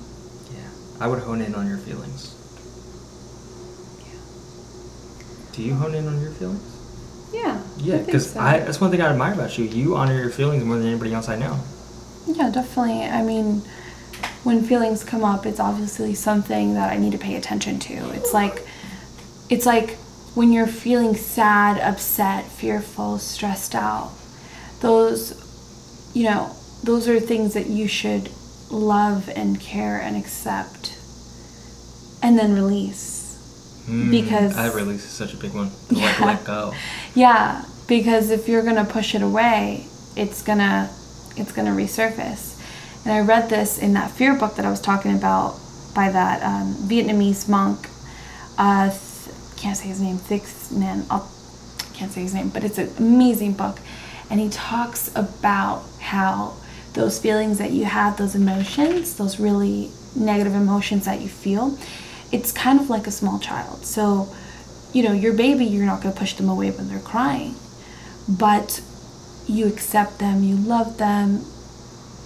Yeah. 0.53 0.69
I 0.99 1.07
would 1.07 1.19
hone 1.19 1.41
in 1.41 1.55
on 1.55 1.67
your 1.67 1.77
feelings. 1.77 2.35
Yeah. 3.99 4.19
Do 5.53 5.61
you 5.61 5.75
hone 5.75 5.93
in 5.93 6.07
on 6.07 6.19
your 6.19 6.31
feelings? 6.31 6.73
Yeah. 7.31 7.63
Yeah, 7.77 7.95
think 7.95 8.07
because 8.07 8.31
so. 8.31 8.39
I, 8.39 8.59
that's 8.59 8.81
one 8.81 8.91
thing 8.91 9.01
I 9.01 9.09
admire 9.09 9.33
about 9.33 9.57
you. 9.57 9.65
You 9.65 9.95
honor 9.95 10.15
your 10.17 10.29
feelings 10.29 10.63
more 10.63 10.77
than 10.77 10.87
anybody 10.87 11.13
else 11.13 11.29
I 11.29 11.35
know. 11.35 11.59
Yeah, 12.27 12.49
definitely. 12.49 13.03
I 13.03 13.21
mean, 13.21 13.61
when 14.43 14.63
feelings 14.63 15.03
come 15.03 15.23
up, 15.23 15.45
it's 15.45 15.59
obviously 15.59 16.15
something 16.15 16.73
that 16.73 16.91
I 16.91 16.97
need 16.97 17.11
to 17.11 17.17
pay 17.17 17.35
attention 17.35 17.79
to. 17.79 18.11
It's 18.13 18.33
like 18.33 18.65
it's 19.49 19.65
like 19.65 19.91
when 20.35 20.51
you're 20.51 20.67
feeling 20.67 21.15
sad, 21.15 21.79
upset, 21.79 22.45
fearful, 22.45 23.19
stressed 23.19 23.75
out. 23.75 24.11
Those 24.81 25.39
you 26.13 26.25
know, 26.25 26.55
those 26.83 27.07
are 27.07 27.19
things 27.19 27.53
that 27.53 27.67
you 27.67 27.87
should 27.87 28.29
love 28.69 29.29
and 29.35 29.59
care 29.59 29.99
and 29.99 30.17
accept 30.17 30.97
and 32.21 32.39
then 32.39 32.53
release. 32.53 33.22
Mm, 33.87 34.11
Because- 34.11 34.55
that 34.55 34.73
release 34.75 35.03
is 35.03 35.11
such 35.11 35.33
a 35.33 35.37
big 35.37 35.53
one. 35.53 35.69
To 35.89 35.95
like 35.95 36.19
Yeah. 36.19 36.25
let 36.25 36.43
go. 36.45 36.73
Yeah, 37.15 37.65
because 37.87 38.29
if 38.29 38.47
you're 38.47 38.63
gonna 38.63 38.85
push 38.85 39.13
it 39.15 39.21
away, 39.21 39.85
it's 40.15 40.41
gonna 40.41 40.89
it's 41.35 41.51
gonna 41.51 41.71
resurface. 41.71 42.53
And 43.05 43.13
I 43.13 43.19
read 43.21 43.49
this 43.49 43.77
in 43.79 43.93
that 43.93 44.11
fear 44.11 44.35
book 44.35 44.55
that 44.55 44.65
I 44.65 44.69
was 44.69 44.79
talking 44.79 45.13
about 45.13 45.55
by 45.93 46.09
that 46.09 46.41
um, 46.43 46.75
Vietnamese 46.87 47.49
monk. 47.49 47.89
Uh, 48.57 48.89
th- 48.89 49.35
can't 49.57 49.75
say 49.75 49.87
his 49.87 49.99
name. 49.99 50.17
Thich 50.17 50.71
Nan. 50.71 51.05
I 51.09 51.21
can't 51.93 52.11
say 52.11 52.21
his 52.21 52.33
name, 52.33 52.49
but 52.49 52.63
it's 52.63 52.77
an 52.77 52.89
amazing 52.99 53.53
book. 53.53 53.79
And 54.29 54.39
he 54.39 54.49
talks 54.49 55.09
about 55.15 55.83
how 55.99 56.53
those 56.93 57.19
feelings 57.19 57.57
that 57.57 57.71
you 57.71 57.85
have, 57.85 58.17
those 58.17 58.35
emotions, 58.35 59.15
those 59.17 59.39
really 59.39 59.89
negative 60.15 60.53
emotions 60.53 61.05
that 61.05 61.19
you 61.21 61.27
feel, 61.27 61.77
it's 62.33 62.51
kind 62.51 62.79
of 62.81 62.89
like 62.89 63.05
a 63.07 63.11
small 63.11 63.39
child. 63.39 63.85
So 63.85 64.03
you 64.93 65.01
know, 65.03 65.13
your 65.25 65.33
baby, 65.33 65.65
you're 65.65 65.85
not 65.87 66.01
going 66.01 66.13
to 66.13 66.19
push 66.19 66.33
them 66.33 66.47
away 66.49 66.69
when 66.69 66.87
they're 66.87 66.99
crying, 66.99 67.55
but 68.27 68.81
you 69.47 69.65
accept 69.67 70.19
them, 70.19 70.43
you 70.43 70.55
love 70.55 70.97
them, 70.97 71.43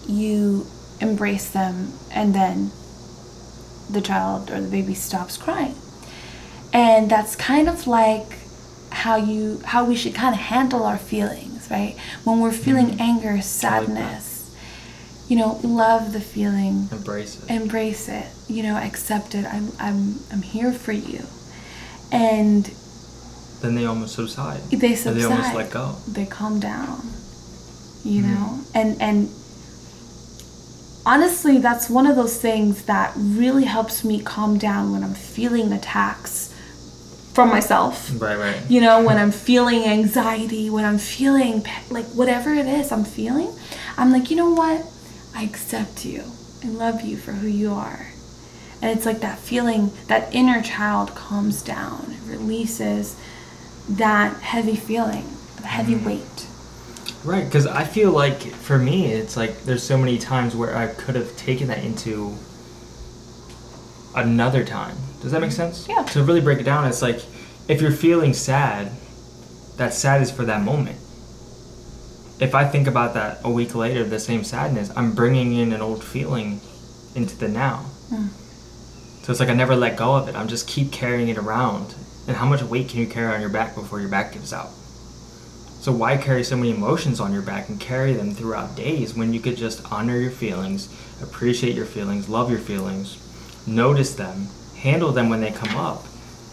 you 0.05 0.67
embrace 0.99 1.49
them, 1.49 1.93
and 2.11 2.35
then 2.35 2.71
the 3.89 4.01
child 4.01 4.51
or 4.51 4.59
the 4.59 4.67
baby 4.67 4.93
stops 4.93 5.37
crying. 5.37 5.75
And 6.73 7.09
that's 7.09 7.35
kind 7.37 7.69
of 7.69 7.87
like 7.87 8.27
how 8.91 9.15
you 9.15 9.61
how 9.71 9.85
we 9.85 9.95
should 9.95 10.13
kind 10.13 10.33
of 10.35 10.41
handle 10.41 10.83
our 10.83 10.97
feelings, 10.97 11.69
right? 11.71 11.95
When 12.25 12.39
we're 12.41 12.51
feeling 12.67 12.87
Mhm. 12.97 12.99
anger, 12.99 13.29
I 13.29 13.33
like 13.35 13.43
that. 13.43 13.45
sadness, 13.45 14.26
you 15.27 15.35
know, 15.35 15.59
love 15.63 16.13
the 16.13 16.21
feeling 16.21 16.87
Embrace 16.91 17.43
it. 17.43 17.49
embrace 17.51 18.07
it 18.09 18.27
you 18.47 18.63
know 18.63 18.77
accept 18.77 19.35
it 19.35 19.45
i'm 19.45 19.71
i'm 19.79 20.15
i'm 20.31 20.41
here 20.41 20.71
for 20.71 20.93
you 20.93 21.21
and 22.11 22.71
then 23.61 23.75
they 23.75 23.85
almost 23.85 24.15
subside. 24.15 24.61
they 24.71 24.93
Or 24.93 24.95
subside 24.95 25.15
They 25.19 25.25
almost 25.25 25.53
let 25.53 25.69
go. 25.71 25.95
they 26.07 26.25
calm 26.25 26.59
down 26.61 27.01
you 28.05 28.21
Mhm. 28.23 28.33
know 28.33 28.59
and 28.73 29.01
and 29.01 29.29
honestly 31.05 31.57
that's 31.57 31.89
one 31.89 32.05
of 32.05 32.15
those 32.15 32.37
things 32.37 32.83
that 32.83 33.11
really 33.15 33.63
helps 33.65 34.03
me 34.03 34.21
calm 34.21 34.57
down 34.57 34.91
when 34.91 35.03
i'm 35.03 35.13
feeling 35.13 35.71
attacks 35.71 36.53
from 37.33 37.49
myself 37.49 38.11
Right, 38.21 38.37
right. 38.37 38.57
you 38.69 38.81
know 38.81 39.03
when 39.03 39.17
i'm 39.17 39.31
feeling 39.31 39.83
anxiety 39.85 40.69
when 40.69 40.83
i'm 40.85 40.97
feeling 40.97 41.65
like 41.89 42.05
whatever 42.07 42.53
it 42.53 42.65
is 42.65 42.91
i'm 42.91 43.05
feeling 43.05 43.49
i'm 43.97 44.11
like 44.11 44.29
you 44.31 44.35
know 44.37 44.49
what 44.51 44.85
i 45.37 45.43
accept 45.43 46.03
you 46.05 46.23
i 46.63 46.67
love 46.67 47.01
you 47.01 47.15
for 47.15 47.31
who 47.33 47.47
you 47.47 47.71
are 47.71 48.07
and 48.81 48.95
it's 48.95 49.05
like 49.05 49.19
that 49.21 49.37
feeling 49.39 49.91
that 50.07 50.33
inner 50.33 50.61
child 50.61 51.13
calms 51.15 51.61
down 51.61 52.15
it 52.17 52.29
releases 52.29 53.15
that 53.87 54.35
heavy 54.41 54.75
feeling 54.75 55.25
the 55.61 55.67
heavy 55.67 55.95
Mhm. 55.95 56.05
weight 56.05 56.43
Right, 57.23 57.43
because 57.45 57.67
I 57.67 57.83
feel 57.83 58.11
like 58.11 58.39
for 58.39 58.77
me, 58.77 59.07
it's 59.07 59.35
like 59.35 59.65
there's 59.65 59.83
so 59.83 59.97
many 59.97 60.17
times 60.17 60.55
where 60.55 60.77
I 60.77 60.87
could 60.87 61.15
have 61.15 61.35
taken 61.35 61.67
that 61.67 61.83
into 61.83 62.37
another 64.15 64.63
time. 64.63 64.95
Does 65.21 65.31
that 65.31 65.41
make 65.41 65.51
sense? 65.51 65.87
Yeah. 65.89 66.03
To 66.03 66.23
really 66.23 66.39
break 66.41 66.59
it 66.59 66.63
down, 66.63 66.85
it's 66.85 67.01
like 67.01 67.19
if 67.67 67.81
you're 67.81 67.91
feeling 67.91 68.33
sad, 68.33 68.91
that 69.77 69.93
sad 69.93 70.21
is 70.21 70.31
for 70.31 70.45
that 70.45 70.61
moment. 70.61 70.97
If 72.39 72.53
I 72.53 72.65
think 72.65 72.87
about 72.87 73.13
that 73.15 73.39
a 73.43 73.49
week 73.49 73.73
later, 73.73 74.03
the 74.03 74.19
same 74.19 74.43
sadness, 74.43 74.91
I'm 74.95 75.15
bringing 75.15 75.53
in 75.53 75.73
an 75.73 75.81
old 75.81 76.03
feeling 76.03 76.61
into 77.15 77.35
the 77.35 77.47
now. 77.47 77.85
Mm. 78.11 78.29
So 79.23 79.31
it's 79.31 79.39
like 79.39 79.49
I 79.49 79.53
never 79.53 79.75
let 79.75 79.97
go 79.97 80.15
of 80.15 80.27
it. 80.27 80.35
I'm 80.35 80.47
just 80.47 80.67
keep 80.67 80.91
carrying 80.91 81.29
it 81.29 81.37
around. 81.37 81.95
And 82.27 82.37
how 82.37 82.45
much 82.45 82.61
weight 82.61 82.89
can 82.89 82.99
you 82.99 83.07
carry 83.07 83.33
on 83.33 83.41
your 83.41 83.49
back 83.49 83.73
before 83.73 83.99
your 83.99 84.09
back 84.09 84.33
gives 84.33 84.53
out? 84.53 84.69
So 85.79 85.91
why 85.91 86.17
carry 86.17 86.43
so 86.43 86.57
many 86.57 86.71
emotions 86.71 87.19
on 87.19 87.33
your 87.33 87.41
back 87.41 87.69
and 87.69 87.79
carry 87.79 88.13
them 88.13 88.31
throughout 88.31 88.75
days 88.75 89.15
when 89.15 89.33
you 89.33 89.39
could 89.39 89.57
just 89.57 89.89
honor 89.91 90.17
your 90.17 90.31
feelings, 90.31 90.89
appreciate 91.21 91.75
your 91.75 91.85
feelings, 91.85 92.27
love 92.27 92.49
your 92.49 92.59
feelings, 92.59 93.17
notice 93.65 94.13
them, 94.15 94.47
handle 94.77 95.11
them 95.11 95.29
when 95.29 95.41
they 95.41 95.51
come 95.51 95.77
up, 95.77 96.03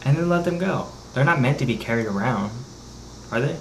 and 0.04 0.16
then 0.16 0.28
let 0.28 0.44
them 0.44 0.58
go. 0.58 0.88
They're 1.14 1.24
not 1.24 1.40
meant 1.40 1.58
to 1.58 1.66
be 1.66 1.76
carried 1.76 2.06
around, 2.06 2.52
are 3.30 3.40
they? 3.40 3.56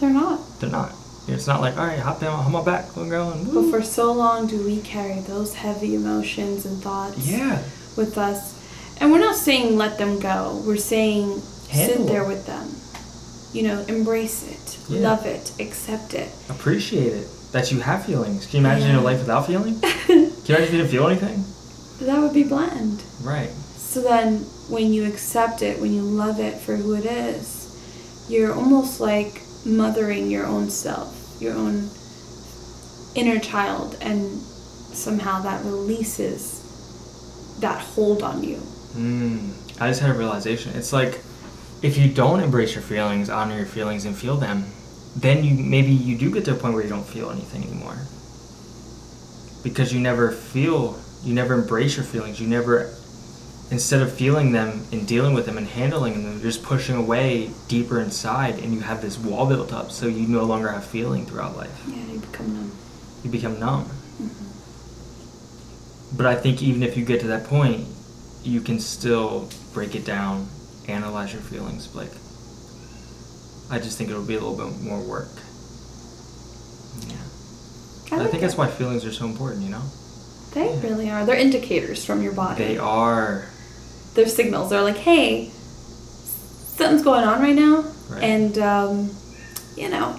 they're 0.00 0.10
not 0.10 0.40
They're 0.60 0.70
not. 0.70 0.92
It's 1.28 1.46
not 1.46 1.60
like, 1.60 1.76
all 1.76 1.86
right, 1.86 1.98
hop 1.98 2.20
down, 2.20 2.54
on 2.54 2.64
back, 2.64 2.96
little 2.96 3.10
girl, 3.10 3.30
and 3.30 3.52
but 3.52 3.70
for 3.70 3.82
so 3.82 4.12
long 4.12 4.46
do 4.46 4.64
we 4.64 4.80
carry 4.80 5.20
those 5.20 5.54
heavy 5.54 5.94
emotions 5.96 6.64
and 6.64 6.80
thoughts 6.80 7.28
yeah, 7.28 7.62
with 7.96 8.16
us. 8.16 8.54
And 9.00 9.10
we're 9.12 9.18
not 9.18 9.34
saying 9.36 9.76
let 9.76 9.98
them 9.98 10.20
go. 10.20 10.62
We're 10.64 10.76
saying 10.76 11.42
Handle 11.70 11.96
sit 11.96 12.06
there 12.06 12.24
with 12.24 12.46
them. 12.46 12.68
You 13.52 13.68
know, 13.68 13.84
embrace 13.88 14.46
it, 14.48 14.78
Yeah. 14.88 15.00
love 15.08 15.26
it, 15.26 15.52
accept 15.58 16.14
it. 16.14 16.28
appreciate 16.48 17.12
it 17.12 17.28
that 17.52 17.72
you 17.72 17.80
have 17.80 18.04
feelings. 18.06 18.46
Can 18.46 18.60
you 18.60 18.66
imagine 18.66 18.88
Yeah. 18.90 19.00
a 19.00 19.02
life 19.02 19.18
without 19.18 19.46
feeling? 19.46 19.80
Can 20.06 20.18
you 20.18 20.26
imagine 20.48 20.62
if 20.64 20.72
you 20.72 20.78
didn't 20.78 20.90
feel 20.90 21.06
anything? 21.08 21.44
that 22.00 22.20
would 22.20 22.34
be 22.34 22.42
bland. 22.44 23.02
Right. 23.22 23.50
So 23.76 24.02
then 24.02 24.40
when 24.68 24.92
you 24.92 25.06
accept 25.06 25.62
it, 25.62 25.80
when 25.80 25.94
you 25.94 26.02
love 26.02 26.38
it 26.38 26.58
for 26.58 26.76
who 26.76 26.92
it 26.94 27.06
is, 27.06 27.74
you're 28.28 28.52
almost 28.54 29.00
like 29.00 29.40
mothering 29.66 30.30
your 30.30 30.46
own 30.46 30.70
self, 30.70 31.36
your 31.40 31.54
own 31.54 31.90
inner 33.14 33.38
child, 33.38 33.96
and 34.00 34.40
somehow 34.40 35.42
that 35.42 35.64
releases 35.64 36.62
that 37.60 37.80
hold 37.80 38.22
on 38.22 38.44
you. 38.44 38.56
Mm, 38.94 39.52
I 39.80 39.88
just 39.88 40.00
had 40.00 40.10
a 40.10 40.14
realization. 40.14 40.76
It's 40.76 40.92
like 40.92 41.20
if 41.82 41.96
you 41.96 42.08
don't 42.08 42.40
embrace 42.40 42.74
your 42.74 42.82
feelings, 42.82 43.28
honor 43.28 43.56
your 43.56 43.66
feelings, 43.66 44.04
and 44.04 44.16
feel 44.16 44.36
them, 44.36 44.66
then 45.16 45.44
you 45.44 45.54
maybe 45.54 45.92
you 45.92 46.16
do 46.16 46.30
get 46.30 46.44
to 46.46 46.52
a 46.52 46.54
point 46.54 46.74
where 46.74 46.82
you 46.82 46.88
don't 46.88 47.06
feel 47.06 47.30
anything 47.30 47.64
anymore. 47.64 47.98
Because 49.62 49.92
you 49.92 50.00
never 50.00 50.30
feel, 50.30 50.98
you 51.24 51.34
never 51.34 51.54
embrace 51.54 51.96
your 51.96 52.04
feelings. 52.04 52.40
You 52.40 52.46
never, 52.46 52.94
instead 53.70 54.00
of 54.00 54.12
feeling 54.12 54.52
them 54.52 54.84
and 54.92 55.06
dealing 55.08 55.34
with 55.34 55.46
them 55.46 55.58
and 55.58 55.66
handling 55.66 56.14
them, 56.22 56.32
you're 56.34 56.42
just 56.42 56.62
pushing 56.62 56.94
away 56.96 57.50
deeper 57.68 58.00
inside, 58.00 58.58
and 58.58 58.72
you 58.72 58.80
have 58.80 59.02
this 59.02 59.18
wall 59.18 59.46
built 59.46 59.72
up, 59.72 59.90
so 59.90 60.06
you 60.06 60.26
no 60.28 60.44
longer 60.44 60.68
have 60.70 60.84
feeling 60.84 61.26
throughout 61.26 61.56
life. 61.56 61.82
Yeah, 61.88 61.96
you 62.12 62.18
become 62.20 62.54
numb. 62.54 62.72
You 63.24 63.30
become 63.30 63.58
numb. 63.58 63.90
Mhm. 64.22 64.30
But 66.16 66.26
I 66.26 66.36
think 66.36 66.62
even 66.62 66.82
if 66.82 66.96
you 66.96 67.04
get 67.04 67.20
to 67.20 67.26
that 67.28 67.44
point, 67.44 67.86
you 68.44 68.60
can 68.60 68.78
still 68.78 69.48
break 69.74 69.94
it 69.96 70.04
down, 70.04 70.46
analyze 70.86 71.32
your 71.32 71.42
feelings. 71.42 71.88
Like, 71.94 72.12
I 73.68 73.80
just 73.80 73.98
think 73.98 74.10
it'll 74.10 74.22
be 74.22 74.36
a 74.36 74.40
little 74.40 74.54
bit 74.70 74.80
more 74.80 75.00
work. 75.00 75.28
Yeah. 77.08 77.16
I, 78.12 78.16
like 78.18 78.30
think 78.30 78.42
that's 78.42 78.56
why 78.56 78.68
feelings 78.68 79.04
are 79.04 79.12
so 79.12 79.24
important, 79.26 79.62
you 79.64 79.70
know? 79.70 79.82
They 80.54 80.66
Yeah. 80.72 80.80
really 80.82 81.10
are. 81.10 81.26
They're 81.26 81.34
indicators 81.36 82.04
from 82.04 82.22
your 82.22 82.32
body. 82.32 82.62
They 82.64 82.78
are. 82.78 83.46
They're 84.16 84.26
signals. 84.26 84.70
They're 84.70 84.82
like, 84.82 84.96
hey, 84.96 85.50
something's 85.54 87.02
going 87.02 87.22
on 87.24 87.40
right 87.40 87.54
now, 87.54 87.84
Right. 88.08 88.22
and 88.24 88.58
um, 88.58 89.10
you 89.76 89.88
know, 89.88 90.18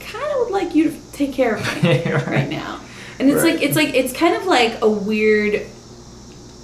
kind 0.00 0.24
of 0.32 0.38
would 0.44 0.50
like 0.52 0.74
you 0.74 0.90
to 0.90 1.12
take 1.12 1.32
care 1.32 1.56
of 1.56 1.60
me 1.82 2.02
Right. 2.04 2.26
right 2.26 2.48
now. 2.48 2.80
And 3.18 3.28
it's 3.30 3.42
Right. 3.42 3.54
like 3.54 3.62
it's 3.62 3.76
like 3.76 3.94
it's 3.94 4.12
kind 4.12 4.34
of 4.36 4.46
like 4.46 4.80
a 4.80 4.88
weird 4.88 5.66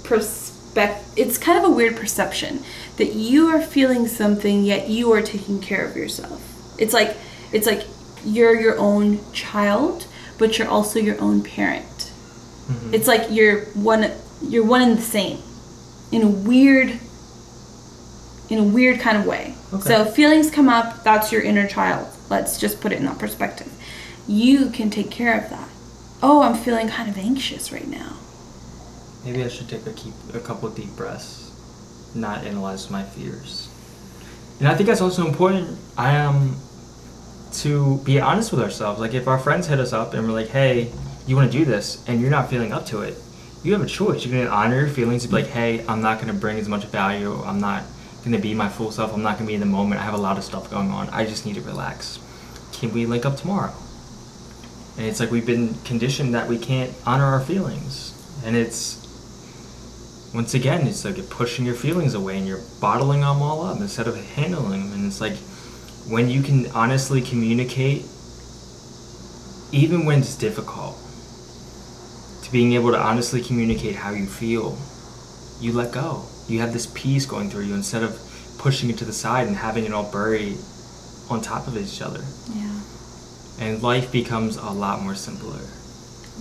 perspective. 0.03 1.05
It's 1.17 1.37
kind 1.37 1.57
of 1.63 1.69
a 1.69 1.73
weird 1.73 1.95
perception 1.95 2.63
that 2.97 3.13
you 3.13 3.47
are 3.47 3.61
feeling 3.61 4.07
something 4.07 4.63
yet 4.63 4.87
you 4.89 5.11
are 5.11 5.21
taking 5.21 5.59
care 5.61 5.85
of 5.85 5.95
yourself. 5.95 6.41
It's 6.77 6.93
like 6.93 7.15
it's 7.51 7.65
like 7.67 7.83
you're 8.25 8.59
your 8.59 8.77
own 8.77 9.19
child, 9.33 10.07
but 10.37 10.57
you're 10.57 10.67
also 10.67 10.99
your 10.99 11.19
own 11.21 11.41
parent. 11.43 12.11
Mhm. 12.69 12.93
It's 12.93 13.07
like 13.07 13.27
you're 13.31 13.61
one 13.75 14.11
you're 14.47 14.63
one 14.65 14.81
and 14.81 14.97
the 14.97 15.01
same 15.01 15.39
in 16.11 16.21
a 16.21 16.27
weird 16.27 16.99
in 18.49 18.57
a 18.57 18.63
weird 18.63 18.99
kind 18.99 19.17
of 19.17 19.25
way. 19.25 19.53
Okay. 19.71 19.83
So 19.83 20.05
feelings 20.05 20.49
come 20.49 20.69
up, 20.69 21.03
that's 21.03 21.31
your 21.31 21.41
inner 21.41 21.67
child. 21.67 22.07
Let's 22.29 22.59
just 22.59 22.81
put 22.81 22.91
it 22.91 22.97
in 22.97 23.05
that 23.05 23.19
perspective. 23.19 23.71
You 24.27 24.69
can 24.71 24.89
take 24.89 25.11
care 25.11 25.37
of 25.37 25.49
that. 25.51 25.69
Oh, 26.21 26.41
I'm 26.41 26.55
feeling 26.55 26.87
kind 26.87 27.09
of 27.09 27.17
anxious 27.17 27.71
right 27.71 27.87
now. 27.87 28.17
Maybe 29.23 29.43
I 29.43 29.47
should 29.49 29.69
take 29.69 29.85
a 29.85 29.93
keep 29.93 30.13
a 30.33 30.39
couple 30.39 30.69
deep 30.69 30.89
breaths, 30.95 31.51
not 32.15 32.45
analyze 32.45 32.89
my 32.89 33.03
fears. 33.03 33.69
And 34.59 34.67
I 34.67 34.75
think 34.75 34.87
that's 34.87 35.01
also 35.01 35.27
important. 35.27 35.77
I 35.97 36.13
am 36.15 36.55
to 37.51 37.97
be 37.99 38.19
honest 38.19 38.51
with 38.51 38.61
ourselves. 38.61 38.99
Like 38.99 39.13
if 39.13 39.27
our 39.27 39.39
friends 39.39 39.67
hit 39.67 39.79
us 39.79 39.93
up 39.93 40.13
and 40.13 40.27
we're 40.27 40.33
like, 40.33 40.49
"Hey, 40.49 40.91
you 41.27 41.35
want 41.35 41.51
to 41.51 41.57
do 41.57 41.65
this?" 41.65 42.03
and 42.07 42.21
you're 42.21 42.29
not 42.29 42.49
feeling 42.49 42.71
up 42.71 42.85
to 42.87 43.01
it, 43.01 43.15
you 43.63 43.73
have 43.73 43.81
a 43.81 43.87
choice. 43.87 44.25
You 44.25 44.31
can 44.31 44.47
honor 44.47 44.79
your 44.81 44.89
feelings. 44.89 45.23
and 45.23 45.31
Be 45.31 45.41
like, 45.41 45.51
"Hey, 45.51 45.85
I'm 45.87 46.01
not 46.01 46.21
going 46.21 46.33
to 46.33 46.39
bring 46.39 46.57
as 46.57 46.67
much 46.67 46.85
value. 46.85 47.41
I'm 47.43 47.59
not 47.59 47.83
going 48.19 48.31
to 48.31 48.39
be 48.39 48.53
my 48.53 48.69
full 48.69 48.91
self. 48.91 49.13
I'm 49.13 49.21
not 49.21 49.37
going 49.37 49.45
to 49.45 49.47
be 49.47 49.53
in 49.55 49.59
the 49.59 49.65
moment. 49.65 50.01
I 50.01 50.05
have 50.05 50.13
a 50.13 50.17
lot 50.17 50.37
of 50.37 50.43
stuff 50.43 50.69
going 50.69 50.91
on. 50.91 51.09
I 51.09 51.25
just 51.25 51.45
need 51.45 51.55
to 51.55 51.61
relax. 51.61 52.19
Can 52.71 52.93
we 52.93 53.05
link 53.05 53.25
up 53.25 53.37
tomorrow?" 53.37 53.73
And 54.97 55.05
it's 55.07 55.19
like 55.19 55.31
we've 55.31 55.45
been 55.45 55.75
conditioned 55.85 56.33
that 56.35 56.47
we 56.47 56.57
can't 56.57 56.93
honor 57.05 57.25
our 57.25 57.41
feelings, 57.41 58.13
and 58.45 58.55
it's 58.55 58.99
once 60.33 60.53
again, 60.53 60.85
it's 60.85 61.03
like 61.05 61.17
you're 61.17 61.25
pushing 61.25 61.65
your 61.65 61.75
feelings 61.75 62.13
away 62.13 62.37
and 62.37 62.47
you're 62.47 62.61
bottling 62.79 63.21
them 63.21 63.41
all 63.41 63.63
up 63.63 63.79
instead 63.79 64.07
of 64.07 64.15
handling 64.35 64.89
them. 64.89 64.93
And 64.93 65.07
it's 65.07 65.19
like 65.19 65.35
when 66.07 66.29
you 66.29 66.43
can 66.43 66.67
honestly 66.71 67.21
communicate, 67.21 68.05
even 69.71 70.05
when 70.05 70.19
it's 70.19 70.35
difficult, 70.35 70.97
to 72.49 72.53
being 72.53 72.73
able 72.73 72.91
to 72.91 72.99
honestly 72.99 73.41
communicate 73.41 73.95
how 73.95 74.11
you 74.11 74.25
feel, 74.25 74.77
you 75.61 75.71
let 75.71 75.91
go. 75.91 76.23
You 76.47 76.59
have 76.59 76.73
this 76.73 76.91
peace 76.95 77.25
going 77.25 77.49
through 77.49 77.65
you 77.65 77.75
instead 77.75 78.03
of 78.03 78.19
pushing 78.57 78.89
it 78.89 78.97
to 78.97 79.05
the 79.05 79.13
side 79.13 79.47
and 79.47 79.55
having 79.55 79.85
it 79.85 79.93
all 79.93 80.11
buried 80.11 80.57
on 81.29 81.41
top 81.41 81.67
of 81.67 81.77
each 81.77 82.01
other. 82.01 82.23
Yeah. 82.55 82.79
And 83.59 83.83
life 83.83 84.11
becomes 84.11 84.57
a 84.57 84.69
lot 84.69 85.01
more 85.01 85.15
simpler. 85.15 85.59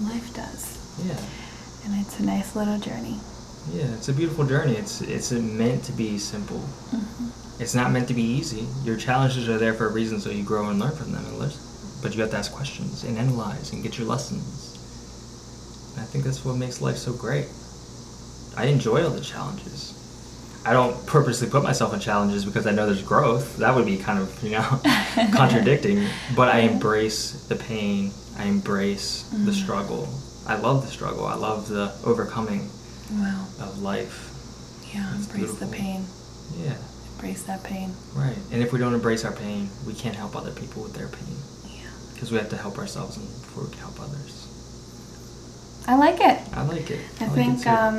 Life 0.00 0.32
does. 0.34 0.78
Yeah. 1.04 1.18
And 1.84 2.00
it's 2.00 2.20
a 2.20 2.24
nice 2.24 2.56
little 2.56 2.78
journey. 2.78 3.18
Yeah, 3.72 3.92
it's 3.94 4.08
a 4.08 4.14
beautiful 4.14 4.46
journey. 4.46 4.76
It's 4.76 5.02
it's 5.02 5.30
meant 5.30 5.84
to 5.84 5.92
be 5.92 6.16
simple. 6.16 6.60
Mm-hmm. 6.90 7.62
It's 7.62 7.74
not 7.74 7.90
meant 7.90 8.08
to 8.08 8.14
be 8.14 8.22
easy. 8.22 8.66
Your 8.82 8.96
challenges 8.96 9.48
are 9.48 9.58
there 9.58 9.74
for 9.74 9.88
a 9.88 9.92
reason, 9.92 10.20
so 10.20 10.30
you 10.30 10.42
grow 10.42 10.70
and 10.70 10.78
learn 10.78 10.96
from 10.96 11.12
them. 11.12 11.24
And 11.26 11.38
listen. 11.38 11.60
But 12.00 12.14
you 12.14 12.22
have 12.22 12.30
to 12.30 12.38
ask 12.38 12.52
questions 12.52 13.04
and 13.04 13.18
analyze 13.18 13.72
and 13.72 13.82
get 13.82 13.98
your 13.98 14.06
lessons. 14.06 14.67
And 15.98 16.06
I 16.06 16.10
think 16.10 16.22
that's 16.24 16.44
what 16.44 16.54
makes 16.56 16.80
life 16.80 16.96
so 16.96 17.12
great. 17.12 17.46
I 18.56 18.66
enjoy 18.66 19.02
all 19.02 19.10
the 19.10 19.20
challenges. 19.20 19.94
I 20.64 20.72
don't 20.72 20.94
purposely 21.06 21.48
put 21.50 21.64
myself 21.64 21.92
in 21.92 21.98
challenges 21.98 22.44
because 22.44 22.68
I 22.68 22.70
know 22.72 22.86
there's 22.86 23.02
growth. 23.02 23.56
That 23.56 23.74
would 23.74 23.84
be 23.86 23.96
kind 23.96 24.20
of, 24.20 24.40
you 24.42 24.50
know, 24.52 24.62
contradicting. 25.34 26.06
But 26.36 26.54
I 26.54 26.60
embrace 26.60 27.32
the 27.48 27.56
pain. 27.56 28.12
I 28.38 28.44
embrace 28.44 29.24
the 29.32 29.50
Mhm. 29.50 29.54
struggle. 29.62 30.08
I 30.46 30.54
love 30.56 30.82
the 30.84 30.90
struggle. 30.90 31.26
I 31.26 31.34
love 31.34 31.68
the 31.68 31.92
overcoming 32.04 32.70
Wow. 33.12 33.46
of 33.60 33.82
life. 33.82 34.30
Yeah, 34.94 35.10
embrace 35.16 35.26
beautiful. 35.34 35.66
the 35.66 35.76
pain. 35.76 36.06
Yeah. 36.62 36.74
Embrace 37.16 37.42
that 37.42 37.64
pain. 37.64 37.92
Right. 38.14 38.36
And 38.52 38.62
if 38.62 38.72
we 38.72 38.78
don't 38.78 38.94
embrace 38.94 39.24
our 39.24 39.32
pain, 39.32 39.68
we 39.84 39.94
can't 39.94 40.14
help 40.14 40.36
other 40.36 40.52
people 40.52 40.82
with 40.84 40.94
their 40.94 41.08
pain. 41.08 41.36
Yeah. 41.66 41.90
Because 42.14 42.30
we 42.30 42.38
have 42.38 42.50
to 42.50 42.56
help 42.56 42.78
ourselves 42.78 43.16
before 43.16 43.64
we 43.64 43.70
can 43.70 43.80
help 43.80 43.98
others. 44.00 44.46
I 45.88 45.96
like 45.96 46.20
it. 46.20 46.38
I 46.52 46.62
like 46.62 46.90
it. 46.90 47.00
I 47.20 47.24
like 47.24 47.34
think 47.34 47.62
too. 47.64 47.70
um, 47.70 47.98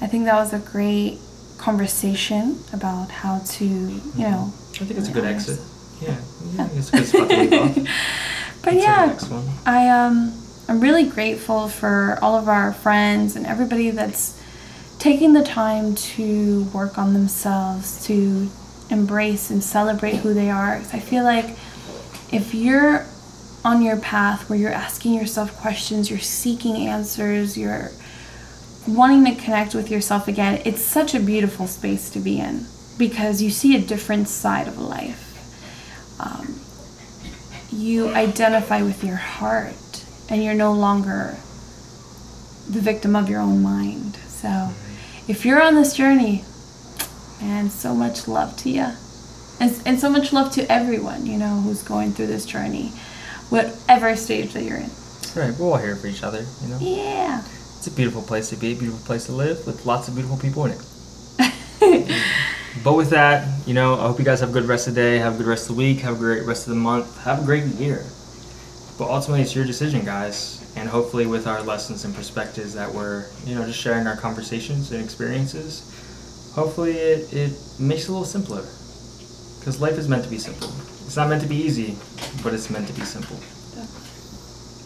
I 0.00 0.06
think 0.06 0.24
that 0.26 0.36
was 0.36 0.52
a 0.52 0.58
great 0.58 1.18
conversation 1.58 2.58
about 2.72 3.10
how 3.10 3.40
to, 3.44 3.64
you 3.64 4.00
know. 4.16 4.52
I 4.80 4.84
think 4.84 4.98
it's 4.98 5.08
a 5.08 5.12
good 5.12 5.24
exit. 5.24 5.58
Yeah. 6.00 6.16
Yeah. 6.54 6.68
It's 6.74 6.88
a 6.90 6.96
good 6.96 7.06
spot 7.06 7.28
to 7.30 7.36
leave 7.36 7.52
off. 7.52 7.78
But 8.62 8.74
yeah, 8.74 9.06
next 9.06 9.30
one. 9.30 9.48
I 9.64 9.88
um 9.88 10.34
I'm 10.68 10.80
really 10.80 11.04
grateful 11.04 11.68
for 11.68 12.18
all 12.20 12.36
of 12.36 12.46
our 12.48 12.72
friends 12.74 13.34
and 13.34 13.46
everybody 13.46 13.90
that's 13.90 14.38
taking 14.98 15.32
the 15.32 15.42
time 15.42 15.94
to 15.94 16.64
work 16.64 16.98
on 16.98 17.14
themselves, 17.14 18.04
to 18.06 18.50
embrace 18.90 19.50
and 19.50 19.64
celebrate 19.64 20.16
who 20.16 20.34
they 20.34 20.50
are. 20.50 20.74
I 20.92 21.00
feel 21.00 21.24
like 21.24 21.56
if 22.32 22.52
you're 22.54 23.06
on 23.64 23.82
your 23.82 23.98
path 23.98 24.48
where 24.48 24.58
you're 24.58 24.72
asking 24.72 25.14
yourself 25.14 25.56
questions, 25.60 26.10
you're 26.10 26.18
seeking 26.18 26.76
answers, 26.86 27.56
you're 27.58 27.90
wanting 28.86 29.24
to 29.24 29.40
connect 29.42 29.74
with 29.74 29.90
yourself 29.90 30.28
again, 30.28 30.62
it's 30.64 30.80
such 30.80 31.14
a 31.14 31.20
beautiful 31.20 31.66
space 31.66 32.10
to 32.10 32.18
be 32.18 32.40
in 32.40 32.66
because 32.98 33.42
you 33.42 33.50
see 33.50 33.76
a 33.76 33.80
different 33.80 34.28
side 34.28 34.68
of 34.68 34.78
life. 34.78 35.26
Um, 36.18 36.60
you 37.70 38.08
identify 38.08 38.82
with 38.82 39.04
your 39.04 39.16
heart 39.16 40.04
and 40.28 40.42
you're 40.42 40.54
no 40.54 40.72
longer 40.72 41.36
the 42.68 42.80
victim 42.80 43.16
of 43.16 43.28
your 43.28 43.40
own 43.40 43.62
mind. 43.62 44.16
So 44.16 44.70
if 45.28 45.44
you're 45.44 45.62
on 45.62 45.74
this 45.74 45.94
journey, 45.94 46.44
and 47.42 47.72
so 47.72 47.94
much 47.94 48.28
love 48.28 48.56
to 48.58 48.70
you. 48.70 48.86
And, 49.58 49.82
and 49.84 50.00
so 50.00 50.08
much 50.08 50.32
love 50.32 50.52
to 50.52 50.70
everyone, 50.70 51.26
you 51.26 51.38
know, 51.38 51.60
who's 51.60 51.82
going 51.82 52.12
through 52.12 52.28
this 52.28 52.46
journey, 52.46 52.92
whatever 53.50 54.16
stage 54.16 54.52
that 54.54 54.62
you're 54.62 54.78
in. 54.78 54.90
Right. 55.36 55.54
We're 55.56 55.66
all 55.66 55.76
here 55.76 55.96
for 55.96 56.06
each 56.06 56.22
other, 56.22 56.44
you 56.62 56.68
know? 56.68 56.78
Yeah. 56.80 57.42
It's 57.76 57.86
a 57.86 57.90
beautiful 57.90 58.22
place 58.22 58.50
to 58.50 58.56
be, 58.56 58.72
a 58.72 58.76
beautiful 58.76 59.04
place 59.04 59.26
to 59.26 59.32
live 59.32 59.66
with 59.66 59.86
lots 59.86 60.08
of 60.08 60.14
beautiful 60.14 60.38
people 60.38 60.66
in 60.66 60.72
it. 60.72 62.16
But 62.82 62.94
with 62.94 63.10
that, 63.10 63.46
you 63.66 63.74
know, 63.74 63.94
I 63.94 64.02
hope 64.02 64.18
you 64.18 64.24
guys 64.24 64.40
have 64.40 64.50
a 64.50 64.52
good 64.52 64.64
rest 64.64 64.88
of 64.88 64.94
the 64.94 65.00
day, 65.00 65.18
have 65.18 65.34
a 65.34 65.38
good 65.38 65.46
rest 65.46 65.68
of 65.68 65.76
the 65.76 65.78
week, 65.82 65.98
have 66.00 66.14
a 66.14 66.18
great 66.18 66.46
rest 66.46 66.66
of 66.66 66.70
the 66.70 66.80
month, 66.80 67.22
have 67.24 67.42
a 67.42 67.44
great 67.44 67.64
year. 67.64 68.04
But 68.96 69.10
ultimately, 69.10 69.42
it's 69.42 69.54
your 69.54 69.66
decision, 69.66 70.04
guys. 70.04 70.56
And 70.76 70.88
hopefully, 70.88 71.26
with 71.26 71.46
our 71.46 71.62
lessons 71.62 72.04
and 72.04 72.14
perspectives 72.14 72.72
that 72.74 72.94
we're, 72.94 73.26
you 73.44 73.54
know, 73.54 73.66
just 73.66 73.78
sharing 73.78 74.06
our 74.06 74.16
conversations 74.16 74.92
and 74.92 75.02
experiences, 75.02 75.82
hopefully 76.54 76.92
it, 76.92 77.32
it 77.32 77.52
makes 77.78 78.04
it 78.04 78.08
a 78.08 78.12
little 78.12 78.24
simpler. 78.24 78.62
Because 79.58 79.80
life 79.80 79.98
is 79.98 80.08
meant 80.08 80.24
to 80.24 80.30
be 80.30 80.38
simple. 80.38 80.72
It's 81.10 81.16
not 81.16 81.28
meant 81.28 81.42
to 81.42 81.48
be 81.48 81.56
easy, 81.56 81.96
but 82.40 82.54
it's 82.54 82.70
meant 82.70 82.86
to 82.86 82.92
be 82.92 83.00
simple. 83.00 83.34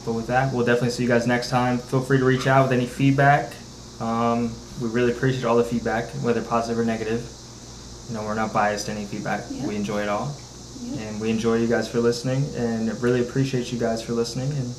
But 0.06 0.14
with 0.14 0.26
that, 0.28 0.54
we'll 0.54 0.64
definitely 0.64 0.88
see 0.88 1.02
you 1.02 1.08
guys 1.10 1.26
next 1.26 1.50
time. 1.50 1.76
Feel 1.76 2.00
free 2.00 2.16
to 2.16 2.24
reach 2.24 2.46
out 2.46 2.62
with 2.62 2.72
any 2.72 2.86
feedback. 2.86 3.52
Um, 4.00 4.50
we 4.80 4.88
really 4.88 5.12
appreciate 5.12 5.44
all 5.44 5.58
the 5.58 5.64
feedback, 5.64 6.08
whether 6.22 6.40
positive 6.40 6.78
or 6.78 6.84
negative. 6.86 7.28
You 8.08 8.14
know, 8.14 8.22
we're 8.22 8.36
not 8.36 8.54
biased 8.54 8.86
to 8.86 8.92
any 8.92 9.04
feedback. 9.04 9.44
Yeah. 9.50 9.66
We 9.66 9.76
enjoy 9.76 10.00
it 10.00 10.08
all. 10.08 10.34
Yeah. 10.80 11.02
And 11.02 11.20
we 11.20 11.28
enjoy 11.28 11.56
you 11.56 11.66
guys 11.66 11.92
for 11.92 12.00
listening 12.00 12.42
and 12.56 12.90
really 13.02 13.20
appreciate 13.20 13.70
you 13.70 13.78
guys 13.78 14.02
for 14.02 14.14
listening. 14.14 14.50
And 14.52 14.74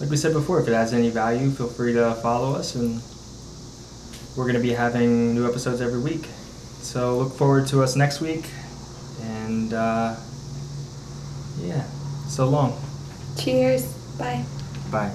like 0.00 0.10
we 0.10 0.16
said 0.16 0.32
before, 0.32 0.60
if 0.60 0.66
it 0.66 0.72
has 0.72 0.92
any 0.92 1.10
value, 1.10 1.52
feel 1.52 1.68
free 1.68 1.92
to 1.92 2.14
follow 2.16 2.56
us. 2.56 2.74
And 2.74 3.00
we're 4.36 4.50
going 4.50 4.56
to 4.56 4.60
be 4.60 4.74
having 4.74 5.36
new 5.36 5.48
episodes 5.48 5.80
every 5.80 6.00
week. 6.00 6.26
So 6.80 7.16
look 7.16 7.32
forward 7.34 7.68
to 7.68 7.80
us 7.80 7.94
next 7.94 8.20
week. 8.20 8.50
And 9.20 9.72
uh, 9.72 10.16
yeah, 11.62 11.84
so 12.28 12.48
long. 12.48 12.78
Cheers. 13.38 13.86
Bye. 14.18 14.44
Bye. 14.90 15.12